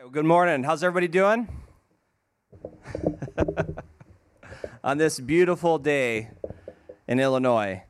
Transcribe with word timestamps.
Well, 0.00 0.08
good 0.08 0.24
morning. 0.24 0.62
How's 0.62 0.82
everybody 0.82 1.08
doing? 1.08 1.46
On 4.84 4.96
this 4.96 5.20
beautiful 5.20 5.76
day 5.76 6.30
in 7.06 7.20
Illinois. 7.20 7.82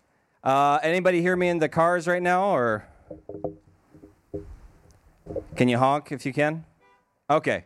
Uh, 0.42 0.80
anybody 0.82 1.22
hear 1.22 1.36
me 1.36 1.48
in 1.48 1.58
the 1.58 1.68
cars 1.68 2.08
right 2.08 2.20
now, 2.20 2.52
or 2.52 2.84
can 5.54 5.68
you 5.68 5.78
honk 5.78 6.10
if 6.10 6.26
you 6.26 6.32
can? 6.32 6.64
Okay. 7.30 7.64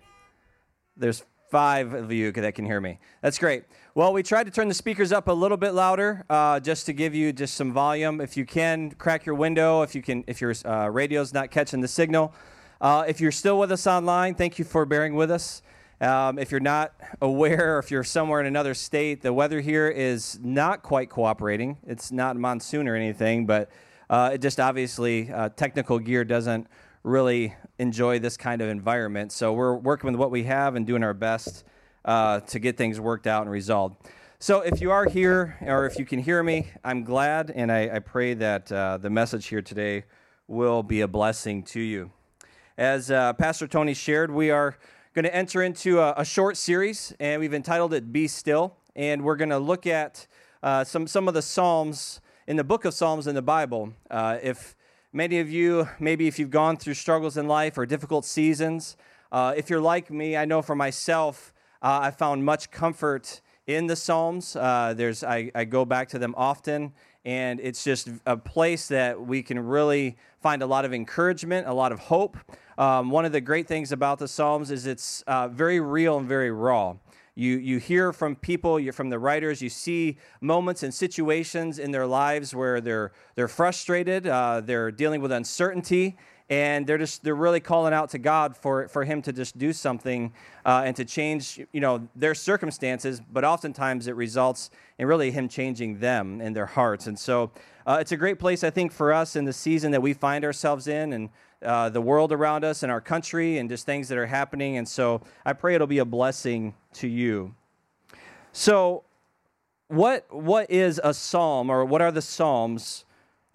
There's 0.94 1.24
five 1.50 1.94
of 1.94 2.12
you 2.12 2.30
that 2.32 2.54
can 2.54 2.66
hear 2.66 2.82
me. 2.82 2.98
That's 3.22 3.38
great. 3.38 3.64
Well, 3.94 4.12
we 4.12 4.22
tried 4.22 4.44
to 4.44 4.50
turn 4.50 4.68
the 4.68 4.74
speakers 4.74 5.10
up 5.10 5.28
a 5.28 5.32
little 5.32 5.56
bit 5.56 5.72
louder, 5.72 6.26
uh, 6.28 6.60
just 6.60 6.84
to 6.84 6.92
give 6.92 7.14
you 7.14 7.32
just 7.32 7.54
some 7.54 7.72
volume. 7.72 8.20
If 8.20 8.36
you 8.36 8.44
can, 8.44 8.90
crack 8.90 9.24
your 9.24 9.36
window. 9.36 9.80
If 9.80 9.94
you 9.94 10.02
can, 10.02 10.22
if 10.26 10.42
your 10.42 10.52
uh, 10.66 10.90
radio's 10.90 11.32
not 11.32 11.50
catching 11.50 11.80
the 11.80 11.88
signal. 11.88 12.34
Uh, 12.84 13.02
if 13.08 13.18
you're 13.18 13.32
still 13.32 13.58
with 13.58 13.72
us 13.72 13.86
online, 13.86 14.34
thank 14.34 14.58
you 14.58 14.64
for 14.64 14.84
bearing 14.84 15.14
with 15.14 15.30
us. 15.30 15.62
Um, 16.02 16.38
if 16.38 16.50
you're 16.50 16.60
not 16.60 16.92
aware, 17.22 17.76
or 17.76 17.78
if 17.78 17.90
you're 17.90 18.04
somewhere 18.04 18.40
in 18.40 18.46
another 18.46 18.74
state, 18.74 19.22
the 19.22 19.32
weather 19.32 19.62
here 19.62 19.88
is 19.88 20.38
not 20.42 20.82
quite 20.82 21.08
cooperating. 21.08 21.78
It's 21.86 22.12
not 22.12 22.36
monsoon 22.36 22.86
or 22.86 22.94
anything, 22.94 23.46
but 23.46 23.70
uh, 24.10 24.32
it 24.34 24.42
just 24.42 24.60
obviously 24.60 25.32
uh, 25.32 25.48
technical 25.48 25.98
gear 25.98 26.26
doesn't 26.26 26.66
really 27.04 27.54
enjoy 27.78 28.18
this 28.18 28.36
kind 28.36 28.60
of 28.60 28.68
environment. 28.68 29.32
So 29.32 29.54
we're 29.54 29.76
working 29.76 30.10
with 30.10 30.20
what 30.20 30.30
we 30.30 30.42
have 30.42 30.74
and 30.76 30.86
doing 30.86 31.02
our 31.02 31.14
best 31.14 31.64
uh, 32.04 32.40
to 32.40 32.58
get 32.58 32.76
things 32.76 33.00
worked 33.00 33.26
out 33.26 33.44
and 33.44 33.50
resolved. 33.50 33.96
So 34.40 34.60
if 34.60 34.82
you 34.82 34.90
are 34.90 35.06
here, 35.06 35.56
or 35.62 35.86
if 35.86 35.98
you 35.98 36.04
can 36.04 36.18
hear 36.18 36.42
me, 36.42 36.66
I'm 36.84 37.02
glad, 37.02 37.50
and 37.50 37.72
I, 37.72 37.96
I 37.96 37.98
pray 38.00 38.34
that 38.34 38.70
uh, 38.70 38.98
the 38.98 39.08
message 39.08 39.46
here 39.46 39.62
today 39.62 40.04
will 40.48 40.82
be 40.82 41.00
a 41.00 41.08
blessing 41.08 41.62
to 41.62 41.80
you. 41.80 42.10
As 42.76 43.08
uh, 43.08 43.34
Pastor 43.34 43.68
Tony 43.68 43.94
shared, 43.94 44.32
we 44.32 44.50
are 44.50 44.76
going 45.14 45.22
to 45.22 45.32
enter 45.32 45.62
into 45.62 46.00
a, 46.00 46.12
a, 46.16 46.24
short 46.24 46.56
series, 46.56 47.14
and 47.20 47.40
we've 47.40 47.54
entitled 47.54 47.94
it 47.94 48.12
Be 48.12 48.26
Still. 48.26 48.74
And 48.96 49.22
we're 49.22 49.36
going 49.36 49.50
to 49.50 49.60
look 49.60 49.86
at 49.86 50.26
uh, 50.60 50.82
some, 50.82 51.06
some 51.06 51.28
of 51.28 51.34
the 51.34 51.42
Psalms 51.42 52.20
in 52.48 52.56
the 52.56 52.64
book 52.64 52.84
of 52.84 52.92
Psalms 52.92 53.28
in 53.28 53.36
the 53.36 53.42
Bible. 53.42 53.92
Uh, 54.10 54.38
if 54.42 54.74
many 55.12 55.38
of 55.38 55.48
you, 55.48 55.88
maybe 56.00 56.26
if 56.26 56.36
you've 56.36 56.50
gone 56.50 56.76
through 56.76 56.94
struggles 56.94 57.36
in 57.36 57.46
life 57.46 57.78
or 57.78 57.86
difficult 57.86 58.24
seasons, 58.24 58.96
uh, 59.30 59.54
if 59.56 59.70
you're 59.70 59.80
like 59.80 60.10
me, 60.10 60.36
I 60.36 60.44
know 60.44 60.60
for 60.60 60.74
myself, 60.74 61.54
uh, 61.80 62.00
I 62.02 62.10
found 62.10 62.44
much 62.44 62.72
comfort 62.72 63.40
in 63.68 63.86
the 63.86 63.94
Psalms. 63.94 64.56
Uh, 64.56 64.94
there's, 64.96 65.22
I, 65.22 65.52
I 65.54 65.64
go 65.64 65.84
back 65.84 66.08
to 66.08 66.18
them 66.18 66.34
often, 66.36 66.92
and 67.24 67.60
it's 67.60 67.82
just 67.82 68.08
a 68.26 68.36
place 68.36 68.88
that 68.88 69.20
we 69.20 69.42
can 69.42 69.58
really 69.58 70.16
find 70.40 70.62
a 70.62 70.66
lot 70.66 70.84
of 70.84 70.92
encouragement, 70.92 71.66
a 71.66 71.72
lot 71.72 71.90
of 71.90 71.98
hope. 71.98 72.36
Um, 72.76 73.10
one 73.10 73.24
of 73.24 73.32
the 73.32 73.40
great 73.40 73.66
things 73.66 73.92
about 73.92 74.18
the 74.18 74.28
Psalms 74.28 74.70
is 74.70 74.86
it's 74.86 75.22
uh, 75.26 75.48
very 75.48 75.80
real 75.80 76.18
and 76.18 76.28
very 76.28 76.50
raw. 76.50 76.96
You, 77.36 77.56
you 77.56 77.78
hear 77.78 78.12
from 78.12 78.36
people, 78.36 78.78
you're 78.78 78.92
from 78.92 79.10
the 79.10 79.18
writers, 79.18 79.60
you 79.60 79.68
see 79.68 80.18
moments 80.40 80.84
and 80.84 80.94
situations 80.94 81.78
in 81.80 81.90
their 81.90 82.06
lives 82.06 82.54
where 82.54 82.80
they're, 82.80 83.10
they're 83.34 83.48
frustrated, 83.48 84.26
uh, 84.26 84.60
they're 84.60 84.92
dealing 84.92 85.20
with 85.20 85.32
uncertainty, 85.32 86.16
and 86.50 86.86
they're 86.86 86.98
just 86.98 87.24
they're 87.24 87.34
really 87.34 87.60
calling 87.60 87.94
out 87.94 88.10
to 88.10 88.18
God 88.18 88.56
for, 88.56 88.86
for 88.88 89.04
him 89.04 89.22
to 89.22 89.32
just 89.32 89.56
do 89.56 89.72
something 89.72 90.32
uh, 90.66 90.82
and 90.84 90.94
to 90.96 91.04
change 91.04 91.60
you 91.72 91.80
know 91.80 92.06
their 92.14 92.34
circumstances 92.34 93.20
but 93.32 93.44
oftentimes 93.44 94.06
it 94.06 94.14
results 94.14 94.70
in 94.98 95.06
really 95.06 95.30
him 95.30 95.48
changing 95.48 96.00
them 96.00 96.40
and 96.40 96.54
their 96.54 96.66
hearts 96.66 97.06
and 97.06 97.18
so 97.18 97.50
uh, 97.86 97.98
it's 98.00 98.12
a 98.12 98.16
great 98.16 98.38
place 98.38 98.62
I 98.62 98.70
think 98.70 98.92
for 98.92 99.12
us 99.12 99.36
in 99.36 99.44
the 99.44 99.52
season 99.52 99.92
that 99.92 100.02
we 100.02 100.12
find 100.12 100.44
ourselves 100.44 100.86
in 100.86 101.12
and 101.12 101.30
uh, 101.64 101.88
the 101.88 102.00
world 102.00 102.32
around 102.32 102.64
us 102.64 102.82
and 102.82 102.92
our 102.92 103.00
country 103.00 103.58
and 103.58 103.68
just 103.68 103.86
things 103.86 104.08
that 104.08 104.18
are 104.18 104.26
happening. 104.26 104.76
And 104.76 104.86
so 104.86 105.22
I 105.44 105.54
pray 105.54 105.74
it'll 105.74 105.86
be 105.86 105.98
a 105.98 106.04
blessing 106.04 106.74
to 106.94 107.08
you. 107.08 107.54
So, 108.52 109.04
what, 109.88 110.26
what 110.30 110.70
is 110.70 111.00
a 111.02 111.14
psalm 111.14 111.70
or 111.70 111.84
what 111.84 112.02
are 112.02 112.12
the 112.12 112.22
psalms? 112.22 113.04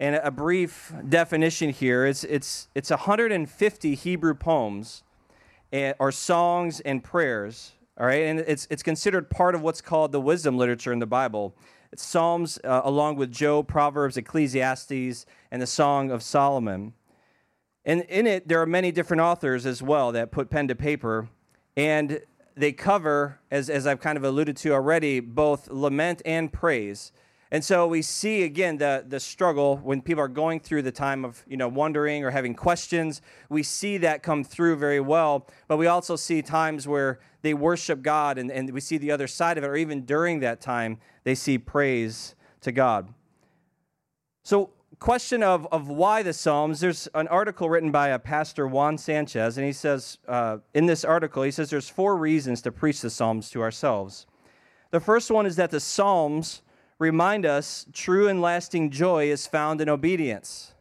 And 0.00 0.16
a 0.16 0.30
brief 0.30 0.94
definition 1.06 1.68
here 1.68 2.06
it's, 2.06 2.24
it's 2.24 2.68
it's 2.74 2.88
150 2.88 3.94
Hebrew 3.94 4.34
poems 4.34 5.02
or 5.98 6.10
songs 6.10 6.80
and 6.80 7.04
prayers. 7.04 7.72
All 7.98 8.06
right, 8.06 8.22
and 8.22 8.40
it's, 8.40 8.66
it's 8.70 8.82
considered 8.82 9.28
part 9.28 9.54
of 9.54 9.60
what's 9.60 9.82
called 9.82 10.10
the 10.10 10.20
wisdom 10.22 10.56
literature 10.56 10.90
in 10.90 11.00
the 11.00 11.06
Bible. 11.06 11.54
It's 11.92 12.02
Psalms 12.02 12.58
uh, 12.64 12.80
along 12.82 13.16
with 13.16 13.30
Job, 13.30 13.68
Proverbs, 13.68 14.16
Ecclesiastes, 14.16 15.26
and 15.50 15.60
the 15.60 15.66
Song 15.66 16.10
of 16.10 16.22
Solomon. 16.22 16.94
And 17.84 18.02
in 18.02 18.26
it, 18.26 18.48
there 18.48 18.62
are 18.62 18.66
many 18.66 18.90
different 18.90 19.20
authors 19.20 19.66
as 19.66 19.82
well 19.82 20.12
that 20.12 20.30
put 20.30 20.48
pen 20.48 20.66
to 20.68 20.74
paper, 20.74 21.28
and 21.76 22.22
they 22.56 22.72
cover, 22.72 23.38
as, 23.50 23.68
as 23.68 23.86
I've 23.86 24.00
kind 24.00 24.16
of 24.16 24.24
alluded 24.24 24.56
to 24.58 24.72
already, 24.72 25.20
both 25.20 25.68
lament 25.68 26.22
and 26.24 26.50
praise. 26.50 27.12
And 27.52 27.64
so 27.64 27.86
we 27.88 28.02
see 28.02 28.44
again 28.44 28.78
the, 28.78 29.04
the 29.06 29.18
struggle 29.18 29.78
when 29.78 30.02
people 30.02 30.22
are 30.22 30.28
going 30.28 30.60
through 30.60 30.82
the 30.82 30.92
time 30.92 31.24
of 31.24 31.44
you 31.48 31.56
know 31.56 31.68
wondering 31.68 32.24
or 32.24 32.30
having 32.30 32.54
questions. 32.54 33.22
We 33.48 33.62
see 33.62 33.96
that 33.98 34.22
come 34.22 34.44
through 34.44 34.76
very 34.76 35.00
well, 35.00 35.48
but 35.66 35.76
we 35.76 35.86
also 35.86 36.16
see 36.16 36.42
times 36.42 36.86
where 36.86 37.18
they 37.42 37.54
worship 37.54 38.02
God 38.02 38.38
and, 38.38 38.50
and 38.50 38.72
we 38.72 38.80
see 38.80 38.98
the 38.98 39.10
other 39.10 39.26
side 39.26 39.58
of 39.58 39.64
it, 39.64 39.66
or 39.66 39.76
even 39.76 40.04
during 40.04 40.40
that 40.40 40.60
time, 40.60 40.98
they 41.24 41.34
see 41.34 41.58
praise 41.58 42.34
to 42.60 42.70
God. 42.70 43.12
So 44.44 44.70
question 45.00 45.42
of, 45.42 45.66
of 45.72 45.88
why 45.88 46.22
the 46.22 46.32
Psalms, 46.32 46.80
there's 46.80 47.08
an 47.14 47.26
article 47.28 47.68
written 47.68 47.90
by 47.90 48.08
a 48.08 48.18
pastor, 48.18 48.68
Juan 48.68 48.98
Sanchez, 48.98 49.56
and 49.56 49.66
he 49.66 49.72
says, 49.72 50.18
uh, 50.28 50.58
in 50.74 50.86
this 50.86 51.04
article, 51.04 51.42
he 51.42 51.50
says 51.50 51.70
there's 51.70 51.88
four 51.88 52.16
reasons 52.16 52.60
to 52.62 52.70
preach 52.70 53.00
the 53.00 53.10
Psalms 53.10 53.50
to 53.50 53.62
ourselves. 53.62 54.26
The 54.90 55.00
first 55.00 55.30
one 55.30 55.46
is 55.46 55.56
that 55.56 55.70
the 55.70 55.80
Psalms 55.80 56.62
remind 57.00 57.46
us 57.46 57.86
true 57.92 58.28
and 58.28 58.40
lasting 58.40 58.90
joy 58.90 59.28
is 59.30 59.46
found 59.46 59.80
in 59.80 59.88
obedience. 59.88 60.74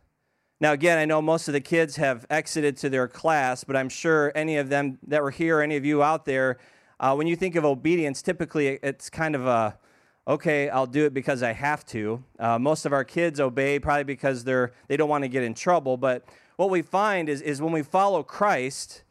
Now, 0.61 0.73
again, 0.73 0.97
I 0.97 1.05
know 1.05 1.21
most 1.21 1.47
of 1.47 1.53
the 1.53 1.61
kids 1.61 1.95
have 1.95 2.27
exited 2.29 2.75
to 2.77 2.89
their 2.89 3.07
class, 3.07 3.63
but 3.63 3.77
I'm 3.77 3.87
sure 3.87 4.33
any 4.35 4.57
of 4.57 4.67
them 4.67 4.99
that 5.07 5.23
were 5.23 5.31
here, 5.31 5.61
any 5.61 5.77
of 5.77 5.85
you 5.85 6.03
out 6.03 6.25
there, 6.25 6.57
uh, 6.99 7.15
when 7.15 7.27
you 7.27 7.37
think 7.37 7.55
of 7.55 7.63
obedience, 7.63 8.21
typically 8.21 8.77
it's 8.83 9.09
kind 9.09 9.33
of 9.33 9.47
a 9.47 9.79
okay, 10.27 10.69
I'll 10.69 10.85
do 10.85 11.05
it 11.05 11.13
because 11.13 11.41
I 11.41 11.53
have 11.53 11.85
to. 11.87 12.23
Uh, 12.37 12.59
most 12.59 12.85
of 12.85 12.93
our 12.93 13.03
kids 13.03 13.39
obey 13.39 13.79
probably 13.79 14.03
because 14.03 14.43
they're 14.43 14.73
they 14.89 14.97
don't 14.97 15.09
want 15.09 15.23
to 15.23 15.29
get 15.29 15.43
in 15.43 15.53
trouble. 15.53 15.95
But 15.95 16.25
what 16.57 16.69
we 16.69 16.81
find 16.81 17.29
is 17.29 17.41
is 17.41 17.61
when 17.61 17.71
we 17.71 17.81
follow 17.81 18.21
Christ, 18.21 19.03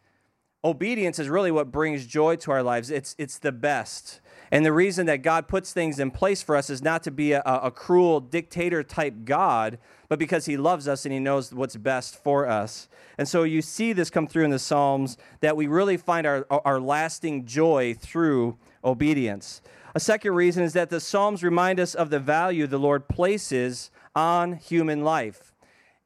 obedience 0.62 1.18
is 1.18 1.30
really 1.30 1.50
what 1.50 1.72
brings 1.72 2.06
joy 2.06 2.36
to 2.36 2.50
our 2.50 2.62
lives. 2.62 2.90
It's 2.90 3.16
it's 3.18 3.38
the 3.38 3.52
best. 3.52 4.20
And 4.50 4.64
the 4.64 4.72
reason 4.72 5.06
that 5.06 5.22
God 5.22 5.46
puts 5.46 5.72
things 5.72 5.98
in 5.98 6.10
place 6.10 6.42
for 6.42 6.56
us 6.56 6.70
is 6.70 6.82
not 6.82 7.02
to 7.02 7.10
be 7.10 7.32
a, 7.32 7.42
a 7.44 7.70
cruel 7.70 8.20
dictator 8.20 8.82
type 8.82 9.14
God, 9.24 9.78
but 10.08 10.18
because 10.18 10.46
He 10.46 10.56
loves 10.56 10.88
us 10.88 11.04
and 11.04 11.12
He 11.12 11.20
knows 11.20 11.52
what's 11.52 11.76
best 11.76 12.22
for 12.22 12.48
us. 12.48 12.88
And 13.18 13.28
so 13.28 13.42
you 13.42 13.60
see 13.60 13.92
this 13.92 14.10
come 14.10 14.26
through 14.26 14.44
in 14.44 14.50
the 14.50 14.58
Psalms 14.58 15.18
that 15.40 15.56
we 15.56 15.66
really 15.66 15.96
find 15.96 16.26
our, 16.26 16.46
our 16.50 16.80
lasting 16.80 17.44
joy 17.44 17.94
through 17.94 18.56
obedience. 18.84 19.60
A 19.94 20.00
second 20.00 20.34
reason 20.34 20.62
is 20.62 20.72
that 20.74 20.90
the 20.90 21.00
Psalms 21.00 21.42
remind 21.42 21.80
us 21.80 21.94
of 21.94 22.10
the 22.10 22.20
value 22.20 22.66
the 22.66 22.78
Lord 22.78 23.08
places 23.08 23.90
on 24.14 24.54
human 24.54 25.02
life. 25.02 25.47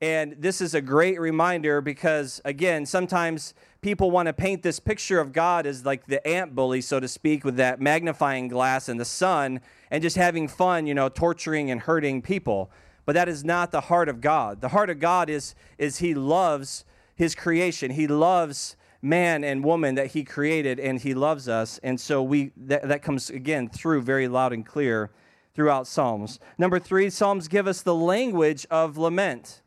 And 0.03 0.35
this 0.41 0.61
is 0.61 0.75
a 0.75 0.81
great 0.81 1.21
reminder 1.21 1.81
because, 1.81 2.41
again, 2.45 2.87
sometimes 2.87 3.55
people 3.83 4.11
want 4.11 4.27
to 4.27 4.33
paint 4.33 4.65
this 4.65 4.81
picture 4.81 5.21
of 5.21 5.33
God 5.33 5.65
as 5.65 5.87
like 5.87 6.07
the 6.07 6.27
ant 6.27 6.57
bully, 6.57 6.81
so 6.81 6.99
to 6.99 7.07
speak, 7.07 7.45
with 7.45 7.55
that 7.59 7.81
magnifying 7.81 8.49
glass 8.49 8.89
and 8.89 8.99
the 8.99 9.05
sun 9.05 9.61
and 9.93 10.03
just 10.03 10.17
having 10.17 10.49
fun, 10.49 10.89
you 10.89 10.95
know, 10.95 11.09
torturing 11.09 11.71
and 11.71 11.83
hurting 11.83 12.21
people. 12.21 12.69
But 13.07 13.13
that 13.13 13.29
is 13.29 13.45
not 13.45 13.71
the 13.71 13.83
heart 13.83 14.09
of 14.09 14.21
God. 14.21 14.61
The 14.61 14.71
heart 14.71 14.91
of 14.91 14.99
God 14.99 15.31
is, 15.31 15.55
is 15.79 15.99
He 15.99 16.15
loves 16.15 16.85
His 17.15 17.37
creation, 17.37 17.93
He 17.93 18.09
loves 18.09 18.75
man 19.03 19.45
and 19.45 19.65
woman 19.65 19.97
that 19.97 20.07
he 20.07 20.23
created 20.23 20.79
and 20.79 21.01
he 21.01 21.13
loves 21.13 21.49
us 21.49 21.81
and 21.83 22.01
so 22.01 22.23
we 22.23 22.53
that, 22.57 22.87
that 22.87 23.03
comes 23.03 23.31
again 23.31 23.69
through 23.69 24.01
very 24.01 24.29
loud 24.29 24.53
and 24.53 24.65
clear 24.65 25.11
throughout 25.57 25.89
psalms 25.89 26.39
number 26.57 26.79
three 26.79 27.11
psalms 27.11 27.49
give 27.49 27.67
us 27.67 27.83
the 27.83 27.97
language 27.97 28.65
of 28.71 28.97
lament 28.97 29.62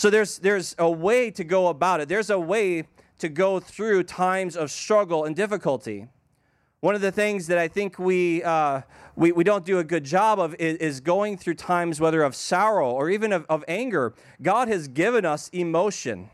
so 0.00 0.08
there's 0.08 0.38
there's 0.38 0.74
a 0.78 0.90
way 0.90 1.30
to 1.30 1.44
go 1.44 1.68
about 1.68 2.00
it 2.00 2.08
there's 2.08 2.30
a 2.30 2.40
way 2.40 2.84
to 3.18 3.28
go 3.28 3.60
through 3.60 4.02
times 4.02 4.56
of 4.56 4.70
struggle 4.70 5.24
and 5.26 5.36
difficulty 5.36 6.08
one 6.80 6.94
of 6.94 7.02
the 7.02 7.12
things 7.12 7.46
that 7.48 7.58
I 7.58 7.68
think 7.68 7.98
we, 7.98 8.42
uh, 8.42 8.80
we, 9.14 9.32
we 9.32 9.44
don't 9.44 9.66
do 9.66 9.78
a 9.78 9.84
good 9.84 10.02
job 10.02 10.40
of 10.40 10.54
is, 10.54 10.78
is, 10.78 11.00
going 11.00 11.36
through 11.36 11.56
times, 11.56 12.00
whether 12.00 12.22
of 12.22 12.34
sorrow 12.34 12.90
or 12.90 13.10
even 13.10 13.34
of, 13.34 13.44
of 13.50 13.62
anger. 13.68 14.14
God 14.40 14.68
has 14.68 14.88
given 14.88 15.26
us 15.26 15.50
emotion. 15.50 16.30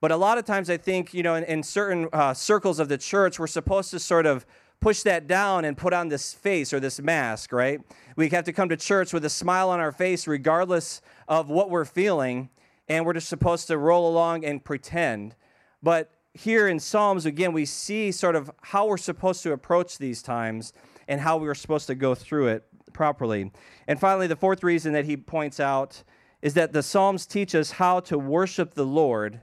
But 0.00 0.12
a 0.12 0.16
lot 0.16 0.38
of 0.38 0.44
times, 0.44 0.70
I 0.70 0.76
think, 0.76 1.12
you 1.12 1.24
know, 1.24 1.34
in, 1.34 1.42
in 1.42 1.64
certain 1.64 2.08
uh, 2.12 2.34
circles 2.34 2.78
of 2.78 2.88
the 2.88 2.98
church, 2.98 3.40
we're 3.40 3.48
supposed 3.48 3.90
to 3.90 3.98
sort 3.98 4.26
of 4.26 4.46
push 4.78 5.02
that 5.02 5.26
down 5.26 5.64
and 5.64 5.76
put 5.76 5.92
on 5.92 6.06
this 6.06 6.32
face 6.32 6.72
or 6.72 6.78
this 6.78 7.00
mask, 7.00 7.52
right? 7.52 7.80
We 8.14 8.28
have 8.28 8.44
to 8.44 8.52
come 8.52 8.68
to 8.68 8.76
church 8.76 9.12
with 9.12 9.24
a 9.24 9.30
smile 9.30 9.70
on 9.70 9.80
our 9.80 9.90
face, 9.90 10.28
regardless 10.28 11.02
of 11.26 11.50
what 11.50 11.68
we're 11.68 11.84
feeling, 11.84 12.48
and 12.88 13.04
we're 13.04 13.12
just 13.12 13.28
supposed 13.28 13.66
to 13.68 13.78
roll 13.78 14.08
along 14.08 14.44
and 14.44 14.64
pretend. 14.64 15.34
But 15.82 16.10
here 16.34 16.68
in 16.68 16.78
Psalms, 16.78 17.26
again, 17.26 17.52
we 17.52 17.64
see 17.64 18.12
sort 18.12 18.36
of 18.36 18.50
how 18.62 18.86
we're 18.86 18.96
supposed 18.96 19.42
to 19.42 19.52
approach 19.52 19.98
these 19.98 20.22
times 20.22 20.72
and 21.06 21.20
how 21.20 21.36
we 21.36 21.48
are 21.48 21.54
supposed 21.54 21.86
to 21.88 21.94
go 21.94 22.14
through 22.14 22.48
it 22.48 22.64
properly. 22.92 23.52
And 23.86 23.98
finally, 23.98 24.26
the 24.26 24.36
fourth 24.36 24.62
reason 24.62 24.92
that 24.92 25.04
he 25.04 25.16
points 25.16 25.60
out 25.60 26.02
is 26.42 26.54
that 26.54 26.72
the 26.72 26.82
Psalms 26.82 27.26
teach 27.26 27.54
us 27.54 27.72
how 27.72 28.00
to 28.00 28.18
worship 28.18 28.74
the 28.74 28.86
Lord 28.86 29.40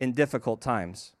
in 0.00 0.12
difficult 0.12 0.60
times. 0.60 1.12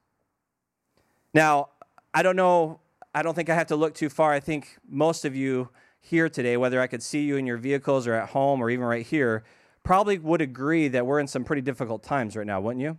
Now, 1.34 1.68
I 2.14 2.22
don't 2.22 2.36
know, 2.36 2.80
I 3.14 3.22
don't 3.22 3.34
think 3.34 3.50
I 3.50 3.54
have 3.54 3.68
to 3.68 3.76
look 3.76 3.94
too 3.94 4.08
far. 4.08 4.32
I 4.32 4.40
think 4.40 4.78
most 4.88 5.24
of 5.24 5.36
you 5.36 5.68
here 6.00 6.28
today, 6.28 6.56
whether 6.56 6.80
I 6.80 6.86
could 6.86 7.02
see 7.02 7.22
you 7.22 7.36
in 7.36 7.46
your 7.46 7.58
vehicles 7.58 8.06
or 8.06 8.14
at 8.14 8.30
home 8.30 8.60
or 8.60 8.70
even 8.70 8.84
right 8.84 9.06
here, 9.06 9.44
probably 9.82 10.18
would 10.18 10.40
agree 10.40 10.88
that 10.88 11.06
we're 11.06 11.18
in 11.18 11.26
some 11.26 11.44
pretty 11.44 11.62
difficult 11.62 12.02
times 12.02 12.36
right 12.36 12.46
now, 12.46 12.60
wouldn't 12.60 12.82
you? 12.82 12.98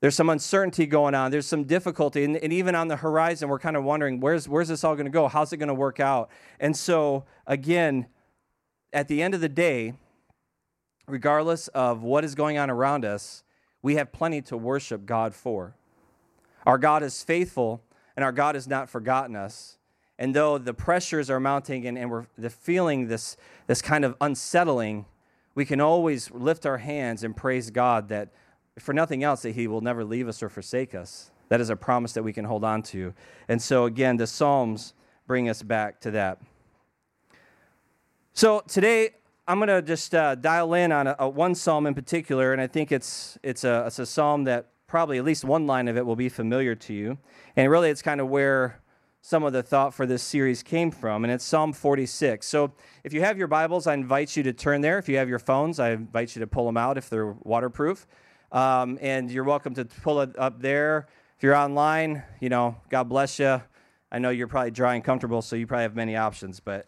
There's 0.00 0.14
some 0.14 0.28
uncertainty 0.28 0.86
going 0.86 1.14
on. 1.14 1.30
There's 1.30 1.46
some 1.46 1.64
difficulty. 1.64 2.24
And, 2.24 2.36
and 2.36 2.52
even 2.52 2.74
on 2.74 2.88
the 2.88 2.96
horizon, 2.96 3.48
we're 3.48 3.58
kind 3.58 3.76
of 3.76 3.84
wondering 3.84 4.20
where's, 4.20 4.48
where's 4.48 4.68
this 4.68 4.84
all 4.84 4.94
going 4.94 5.06
to 5.06 5.10
go? 5.10 5.26
How's 5.26 5.52
it 5.52 5.56
going 5.56 5.68
to 5.68 5.74
work 5.74 6.00
out? 6.00 6.30
And 6.60 6.76
so, 6.76 7.24
again, 7.46 8.06
at 8.92 9.08
the 9.08 9.22
end 9.22 9.34
of 9.34 9.40
the 9.40 9.48
day, 9.48 9.94
regardless 11.08 11.68
of 11.68 12.02
what 12.02 12.24
is 12.24 12.34
going 12.34 12.58
on 12.58 12.70
around 12.70 13.04
us, 13.04 13.42
we 13.82 13.96
have 13.96 14.12
plenty 14.12 14.42
to 14.42 14.56
worship 14.56 15.06
God 15.06 15.34
for. 15.34 15.74
Our 16.66 16.78
God 16.78 17.02
is 17.02 17.22
faithful, 17.22 17.82
and 18.16 18.24
our 18.24 18.32
God 18.32 18.54
has 18.54 18.66
not 18.66 18.90
forgotten 18.90 19.36
us. 19.36 19.78
And 20.18 20.34
though 20.34 20.58
the 20.58 20.74
pressures 20.74 21.30
are 21.30 21.38
mounting 21.38 21.86
and, 21.86 21.96
and 21.96 22.10
we're 22.10 22.26
the 22.36 22.50
feeling 22.50 23.08
this, 23.08 23.36
this 23.66 23.82
kind 23.82 24.04
of 24.04 24.16
unsettling, 24.20 25.04
we 25.56 25.64
can 25.64 25.80
always 25.80 26.30
lift 26.30 26.66
our 26.66 26.78
hands 26.78 27.24
and 27.24 27.34
praise 27.34 27.70
God 27.70 28.10
that 28.10 28.28
for 28.78 28.92
nothing 28.92 29.24
else, 29.24 29.42
that 29.42 29.54
He 29.54 29.66
will 29.66 29.80
never 29.80 30.04
leave 30.04 30.28
us 30.28 30.42
or 30.42 30.50
forsake 30.50 30.94
us. 30.94 31.32
That 31.48 31.60
is 31.60 31.70
a 31.70 31.76
promise 31.76 32.12
that 32.12 32.22
we 32.22 32.32
can 32.32 32.44
hold 32.44 32.62
on 32.62 32.82
to. 32.84 33.14
And 33.48 33.60
so, 33.60 33.86
again, 33.86 34.18
the 34.18 34.26
Psalms 34.26 34.92
bring 35.26 35.48
us 35.48 35.62
back 35.62 35.98
to 36.02 36.10
that. 36.12 36.40
So, 38.34 38.62
today, 38.68 39.10
I'm 39.48 39.58
going 39.58 39.68
to 39.68 39.80
just 39.80 40.14
uh, 40.14 40.34
dial 40.34 40.74
in 40.74 40.92
on 40.92 41.06
a, 41.06 41.16
a, 41.20 41.28
one 41.28 41.54
psalm 41.54 41.86
in 41.86 41.94
particular, 41.94 42.52
and 42.52 42.60
I 42.60 42.66
think 42.66 42.92
it's, 42.92 43.38
it's, 43.42 43.64
a, 43.64 43.84
it's 43.86 43.98
a 43.98 44.04
psalm 44.04 44.44
that 44.44 44.68
probably 44.86 45.16
at 45.16 45.24
least 45.24 45.42
one 45.44 45.66
line 45.66 45.88
of 45.88 45.96
it 45.96 46.04
will 46.04 46.16
be 46.16 46.28
familiar 46.28 46.74
to 46.74 46.92
you. 46.92 47.16
And 47.54 47.70
really, 47.70 47.88
it's 47.88 48.02
kind 48.02 48.20
of 48.20 48.28
where 48.28 48.80
some 49.26 49.42
of 49.42 49.52
the 49.52 49.60
thought 49.60 49.92
for 49.92 50.06
this 50.06 50.22
series 50.22 50.62
came 50.62 50.88
from, 50.88 51.24
and 51.24 51.32
it's 51.32 51.44
Psalm 51.44 51.72
46. 51.72 52.46
So 52.46 52.72
if 53.02 53.12
you 53.12 53.22
have 53.22 53.36
your 53.36 53.48
Bibles, 53.48 53.88
I 53.88 53.94
invite 53.94 54.36
you 54.36 54.44
to 54.44 54.52
turn 54.52 54.82
there. 54.82 54.98
If 54.98 55.08
you 55.08 55.16
have 55.16 55.28
your 55.28 55.40
phones, 55.40 55.80
I 55.80 55.90
invite 55.90 56.36
you 56.36 56.40
to 56.40 56.46
pull 56.46 56.64
them 56.64 56.76
out 56.76 56.96
if 56.96 57.10
they're 57.10 57.32
waterproof. 57.42 58.06
Um, 58.52 59.00
and 59.02 59.28
you're 59.28 59.42
welcome 59.42 59.74
to 59.74 59.84
pull 59.84 60.20
it 60.20 60.38
up 60.38 60.62
there. 60.62 61.08
If 61.36 61.42
you're 61.42 61.56
online, 61.56 62.22
you 62.38 62.50
know, 62.50 62.76
God 62.88 63.08
bless 63.08 63.40
you. 63.40 63.60
I 64.12 64.20
know 64.20 64.30
you're 64.30 64.46
probably 64.46 64.70
dry 64.70 64.94
and 64.94 65.02
comfortable, 65.02 65.42
so 65.42 65.56
you 65.56 65.66
probably 65.66 65.82
have 65.82 65.96
many 65.96 66.14
options. 66.14 66.60
But 66.60 66.86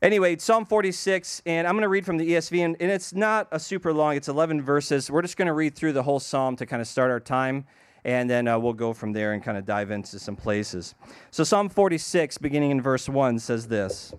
anyway, 0.00 0.38
Psalm 0.38 0.64
46, 0.64 1.42
and 1.44 1.66
I'm 1.66 1.74
going 1.74 1.82
to 1.82 1.88
read 1.90 2.06
from 2.06 2.16
the 2.16 2.30
ESV, 2.30 2.64
and, 2.64 2.76
and 2.80 2.90
it's 2.90 3.12
not 3.12 3.46
a 3.52 3.60
super 3.60 3.92
long, 3.92 4.16
it's 4.16 4.28
11 4.28 4.62
verses. 4.62 5.10
We're 5.10 5.20
just 5.20 5.36
going 5.36 5.48
to 5.48 5.52
read 5.52 5.74
through 5.74 5.92
the 5.92 6.02
whole 6.02 6.18
psalm 6.18 6.56
to 6.56 6.64
kind 6.64 6.80
of 6.80 6.88
start 6.88 7.10
our 7.10 7.20
time, 7.20 7.66
and 8.06 8.30
then 8.30 8.46
uh, 8.46 8.56
we'll 8.56 8.72
go 8.72 8.92
from 8.94 9.12
there 9.12 9.32
and 9.32 9.42
kind 9.42 9.58
of 9.58 9.66
dive 9.66 9.90
into 9.90 10.20
some 10.20 10.36
places. 10.36 10.94
So, 11.32 11.42
Psalm 11.42 11.68
46, 11.68 12.38
beginning 12.38 12.70
in 12.70 12.80
verse 12.80 13.08
1, 13.08 13.40
says 13.40 13.66
this 13.66 14.14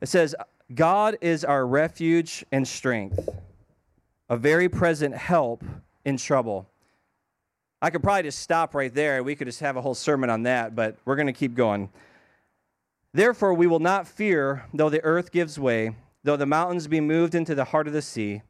It 0.00 0.08
says, 0.08 0.34
God 0.74 1.16
is 1.20 1.44
our 1.44 1.64
refuge 1.64 2.44
and 2.50 2.66
strength 2.66 3.28
a 4.28 4.36
very 4.36 4.68
present 4.68 5.14
help 5.14 5.62
in 6.04 6.16
trouble. 6.16 6.66
I 7.80 7.90
could 7.90 8.02
probably 8.02 8.24
just 8.24 8.40
stop 8.40 8.74
right 8.74 8.92
there. 8.92 9.22
We 9.22 9.36
could 9.36 9.46
just 9.46 9.60
have 9.60 9.76
a 9.76 9.82
whole 9.82 9.94
sermon 9.94 10.30
on 10.30 10.42
that, 10.44 10.74
but 10.74 10.96
we're 11.04 11.16
going 11.16 11.26
to 11.26 11.32
keep 11.32 11.54
going. 11.54 11.90
Therefore, 13.12 13.54
we 13.54 13.66
will 13.66 13.78
not 13.78 14.08
fear, 14.08 14.64
though 14.72 14.88
the 14.88 15.04
earth 15.04 15.30
gives 15.30 15.58
way, 15.58 15.94
though 16.24 16.36
the 16.36 16.46
mountains 16.46 16.88
be 16.88 17.00
moved 17.00 17.34
into 17.34 17.54
the 17.54 17.64
heart 17.64 17.86
of 17.86 17.92
the 17.92 18.02
sea, 18.02 18.42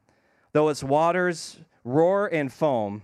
though 0.53 0.69
its 0.69 0.83
waters 0.83 1.57
roar 1.83 2.27
and 2.27 2.51
foam, 2.51 3.03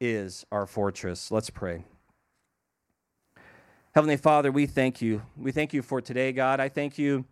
is 0.00 0.44
our 0.50 0.66
fortress. 0.66 1.30
Let's 1.30 1.50
pray. 1.50 1.84
Heavenly 3.94 4.16
Father, 4.16 4.50
we 4.50 4.66
thank 4.66 5.00
you. 5.00 5.22
We 5.36 5.52
thank 5.52 5.72
you 5.72 5.80
for 5.80 6.00
today, 6.00 6.32
God. 6.32 6.58
I 6.58 6.68
thank 6.68 6.98
you 6.98 7.24